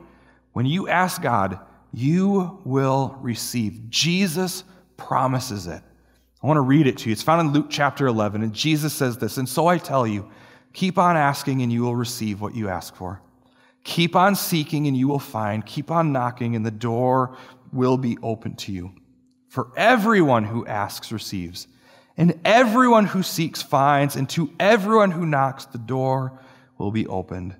when 0.59 0.65
you 0.65 0.89
ask 0.89 1.21
God, 1.21 1.57
you 1.93 2.59
will 2.65 3.17
receive. 3.21 3.89
Jesus 3.89 4.65
promises 4.97 5.67
it. 5.67 5.81
I 6.43 6.47
want 6.47 6.57
to 6.57 6.61
read 6.63 6.85
it 6.85 6.97
to 6.97 7.05
you. 7.05 7.13
It's 7.13 7.23
found 7.23 7.47
in 7.47 7.53
Luke 7.53 7.67
chapter 7.69 8.07
11, 8.07 8.43
and 8.43 8.51
Jesus 8.51 8.93
says 8.93 9.17
this 9.17 9.37
And 9.37 9.47
so 9.47 9.67
I 9.67 9.77
tell 9.77 10.05
you, 10.05 10.29
keep 10.73 10.97
on 10.97 11.15
asking, 11.15 11.61
and 11.61 11.71
you 11.71 11.83
will 11.83 11.95
receive 11.95 12.41
what 12.41 12.55
you 12.55 12.67
ask 12.67 12.93
for. 12.93 13.21
Keep 13.85 14.17
on 14.17 14.35
seeking, 14.35 14.85
and 14.87 14.97
you 14.97 15.07
will 15.07 15.17
find. 15.17 15.65
Keep 15.65 15.91
on 15.91 16.11
knocking, 16.11 16.57
and 16.57 16.65
the 16.65 16.71
door 16.71 17.37
will 17.71 17.95
be 17.95 18.17
open 18.21 18.57
to 18.57 18.73
you. 18.73 18.91
For 19.47 19.71
everyone 19.77 20.43
who 20.43 20.67
asks 20.67 21.13
receives, 21.13 21.69
and 22.17 22.37
everyone 22.43 23.05
who 23.05 23.23
seeks 23.23 23.61
finds, 23.61 24.17
and 24.17 24.29
to 24.31 24.51
everyone 24.59 25.11
who 25.11 25.25
knocks, 25.25 25.67
the 25.67 25.77
door 25.77 26.37
will 26.77 26.91
be 26.91 27.07
opened. 27.07 27.55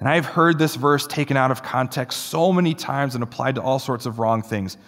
And 0.00 0.08
I've 0.08 0.24
heard 0.24 0.58
this 0.58 0.76
verse 0.76 1.06
taken 1.06 1.36
out 1.36 1.50
of 1.50 1.62
context 1.62 2.26
so 2.26 2.52
many 2.52 2.74
times 2.74 3.14
and 3.14 3.22
applied 3.22 3.54
to 3.56 3.62
all 3.62 3.78
sorts 3.78 4.06
of 4.06 4.18
wrong 4.18 4.42
things. 4.42 4.78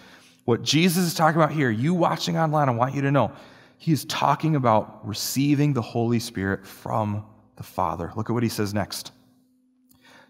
What 0.45 0.63
Jesus 0.63 1.05
is 1.05 1.13
talking 1.13 1.39
about 1.39 1.53
here, 1.53 1.69
you 1.69 1.93
watching 1.93 2.37
online, 2.37 2.67
I 2.67 2.71
want 2.71 2.95
you 2.95 3.01
to 3.03 3.11
know, 3.11 3.31
he 3.77 3.91
is 3.91 4.05
talking 4.05 4.55
about 4.55 5.07
receiving 5.07 5.73
the 5.73 5.81
Holy 5.81 6.19
Spirit 6.19 6.65
from 6.65 7.25
the 7.57 7.63
Father. 7.63 8.11
Look 8.15 8.29
at 8.29 8.33
what 8.33 8.43
he 8.43 8.49
says 8.49 8.73
next. 8.73 9.11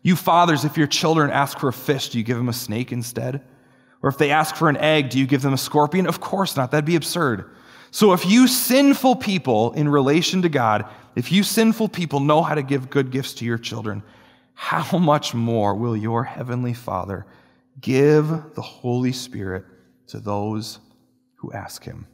You 0.02 0.18
fathers, 0.18 0.66
if 0.66 0.76
your 0.78 0.88
children 0.88 1.32
ask 1.32 1.58
for 1.58 1.70
a 1.70 1.74
fish, 1.74 2.10
do 2.10 2.18
you 2.18 2.24
give 2.26 2.38
them 2.38 2.50
a 2.50 2.54
snake 2.54 2.92
instead? 2.92 3.42
Or 4.02 4.10
if 4.10 4.18
they 4.18 4.32
ask 4.32 4.56
for 4.56 4.68
an 4.68 4.76
egg, 4.78 5.10
do 5.10 5.18
you 5.18 5.26
give 5.26 5.42
them 5.42 5.54
a 5.54 5.58
scorpion? 5.58 6.08
Of 6.08 6.20
course 6.20 6.58
not. 6.58 6.72
That'd 6.72 6.84
be 6.84 6.98
absurd. 6.98 7.50
So 7.92 8.12
if 8.12 8.26
you 8.26 8.48
sinful 8.48 9.16
people 9.16 9.72
in 9.74 9.88
relation 9.88 10.42
to 10.42 10.50
God, 10.50 10.86
if 11.16 11.32
you 11.32 11.42
sinful 11.42 11.90
people 11.90 12.20
know 12.20 12.42
how 12.42 12.56
to 12.56 12.64
give 12.64 12.90
good 12.90 13.12
gifts 13.12 13.34
to 13.36 13.46
your 13.46 13.58
children, 13.58 14.04
how 14.54 14.98
much 14.98 15.34
more 15.34 15.76
will 15.76 15.96
your 15.96 16.24
heavenly 16.24 16.74
Father 16.74 17.26
give 17.80 18.28
the 18.56 18.62
Holy 18.62 19.12
Spirit 19.12 19.66
to 20.08 20.20
those 20.20 20.80
who 21.36 21.52
ask 21.52 21.84
him? 21.84 22.08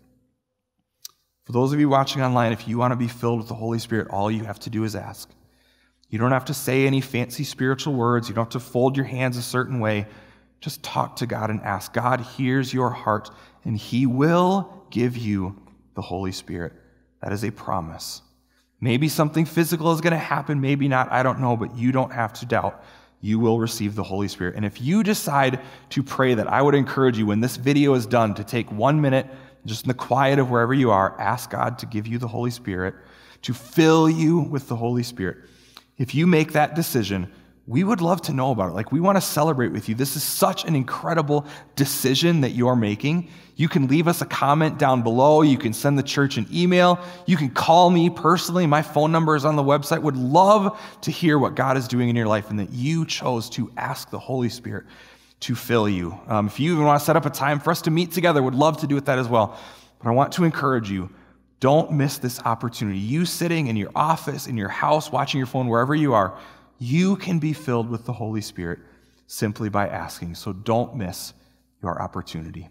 For 1.45 1.54
those 1.54 1.73
of 1.73 1.80
you 1.80 1.89
watching 1.89 2.21
online, 2.21 2.52
if 2.52 2.67
you 2.67 2.78
want 2.78 2.91
to 2.91 2.95
be 2.95 3.08
filled 3.08 3.39
with 3.39 3.47
the 3.47 3.56
Holy 3.56 3.80
Spirit, 3.80 4.10
all 4.10 4.30
you 4.30 4.43
have 4.43 4.60
to 4.60 4.69
do 4.69 4.84
is 4.84 4.95
ask. 4.95 5.30
You 6.10 6.17
don't 6.19 6.32
have 6.32 6.45
to 6.45 6.54
say 6.54 6.86
any 6.86 7.02
fancy 7.02 7.43
spiritual 7.43 7.93
words. 7.93 8.30
You 8.30 8.36
don't 8.36 8.45
have 8.45 8.62
to 8.62 8.67
fold 8.67 8.95
your 8.95 9.06
hands 9.06 9.38
a 9.38 9.41
certain 9.41 9.80
way. 9.80 10.08
Just 10.62 10.84
talk 10.84 11.15
to 11.17 11.25
God 11.25 11.49
and 11.49 11.62
ask. 11.62 11.93
God 11.93 12.19
hears 12.19 12.73
your 12.73 12.89
heart, 12.89 13.30
and 13.63 13.78
He 13.78 14.06
will 14.06 14.86
give 14.89 15.17
you 15.17 15.56
the 15.95 16.02
Holy 16.02 16.32
Spirit. 16.32 16.73
That 17.21 17.32
is 17.32 17.43
a 17.43 17.52
promise. 17.52 18.21
Maybe 18.82 19.10
something 19.10 19.46
physical 19.46 19.92
is 19.92 20.02
going 20.02 20.13
to 20.13 20.18
happen, 20.18 20.62
maybe 20.62 20.88
not, 20.88 21.12
I 21.12 21.24
don't 21.24 21.39
know, 21.39 21.58
but 21.58 21.76
you 21.76 21.92
don't 21.92 22.13
have 22.13 22.34
to 22.34 22.46
doubt. 22.46 22.84
You 23.22 23.38
will 23.38 23.60
receive 23.60 23.96
the 23.96 24.04
Holy 24.04 24.30
Spirit. 24.30 24.56
And 24.56 24.65
if 24.65 24.82
you 24.82 25.04
decide 25.04 25.60
to 25.89 26.02
pray 26.02 26.34
that, 26.36 26.48
I 26.48 26.62
would 26.62 26.76
encourage 26.76 27.18
you 27.18 27.26
when 27.26 27.42
this 27.42 27.58
video 27.58 27.94
is 27.94 28.06
done 28.06 28.34
to 28.36 28.44
take 28.44 28.72
one 28.72 29.02
minute, 29.02 29.28
just 29.65 29.84
in 29.84 29.89
the 29.89 29.94
quiet 29.94 30.39
of 30.39 30.50
wherever 30.50 30.74
you 30.74 30.92
are, 30.92 31.20
ask 31.20 31.50
God 31.50 31.78
to 31.80 31.86
give 31.86 32.08
you 32.08 32.18
the 32.18 32.30
Holy 32.30 32.52
Spirit, 32.52 32.96
to 33.42 33.54
fill 33.54 34.10
you 34.10 34.39
with 34.39 34.70
the 34.70 34.76
Holy 34.78 35.04
Spirit. 35.04 35.38
If 35.98 36.15
you 36.15 36.26
make 36.26 36.54
that 36.54 36.76
decision, 36.76 37.30
we 37.69 37.84
would 37.84 38.01
love 38.01 38.19
to 38.23 38.34
know 38.34 38.49
about 38.49 38.71
it. 38.71 38.73
Like, 38.73 38.91
we 38.91 38.99
want 38.99 39.17
to 39.17 39.21
celebrate 39.21 39.71
with 39.71 39.88
you. 39.88 39.93
This 39.93 40.15
is 40.15 40.23
such 40.23 40.65
an 40.65 40.75
incredible 40.75 41.45
decision 41.75 42.41
that 42.41 42.53
you're 42.53 42.75
making. 42.75 43.29
You 43.58 43.69
can 43.69 43.86
leave 43.86 44.08
us 44.08 44.23
a 44.23 44.25
comment 44.25 44.79
down 44.79 45.03
below. 45.03 45.43
You 45.43 45.60
can 45.60 45.71
send 45.73 45.95
the 45.95 46.01
church 46.01 46.38
an 46.38 46.47
email. 46.51 46.99
You 47.27 47.38
can 47.38 47.51
call 47.51 47.91
me 47.91 48.10
personally. 48.10 48.65
My 48.65 48.82
phone 48.82 49.12
number 49.12 49.36
is 49.36 49.45
on 49.45 49.55
the 49.55 49.62
website. 49.62 50.01
Would 50.01 50.17
love 50.17 50.82
to 51.01 51.12
hear 51.12 51.38
what 51.38 51.53
God 51.53 51.77
is 51.77 51.88
doing 51.88 52.10
in 52.10 52.15
your 52.15 52.25
life 52.25 52.49
and 52.49 52.58
that 52.58 52.71
you 52.71 53.05
chose 53.05 53.51
to 53.51 53.71
ask 53.77 54.10
the 54.10 54.17
Holy 54.17 54.49
Spirit 54.49 54.88
to 55.41 55.53
fill 55.53 55.88
you. 55.88 56.17
Um, 56.25 56.47
if 56.47 56.60
you 56.60 56.73
even 56.73 56.86
want 56.86 56.99
to 56.99 57.05
set 57.05 57.17
up 57.17 57.27
a 57.27 57.29
time 57.29 57.60
for 57.60 57.69
us 57.69 57.84
to 57.84 57.91
meet 57.91 58.12
together, 58.12 58.41
would 58.41 58.55
love 58.55 58.79
to 58.79 58.88
do 58.88 58.95
with 58.95 59.05
that 59.05 59.19
as 59.19 59.27
well. 59.27 59.60
But 60.01 60.10
I 60.10 60.13
want 60.13 60.34
to 60.34 60.43
encourage 60.43 60.89
you 60.89 61.12
don't 61.60 61.91
miss 61.91 62.17
this 62.17 62.41
opportunity. 62.45 62.97
You 62.97 63.25
sitting 63.25 63.67
in 63.67 63.75
your 63.75 63.91
office, 63.95 64.47
in 64.47 64.58
your 64.58 64.69
house, 64.69 65.12
watching 65.12 65.38
your 65.38 65.45
phone, 65.45 65.67
wherever 65.67 65.93
you 65.93 66.15
are 66.15 66.36
you 66.80 67.18
can 67.18 67.39
be 67.39 67.54
filled 67.54 67.89
with 67.89 68.06
the 68.06 68.13
Holy 68.13 68.42
Spirit 68.42 68.80
simply 69.28 69.70
by 69.70 69.88
asking. 69.88 70.36
So 70.36 70.54
don't 70.54 70.96
miss 70.96 71.34
your 71.84 72.02
opportunity. 72.02 72.70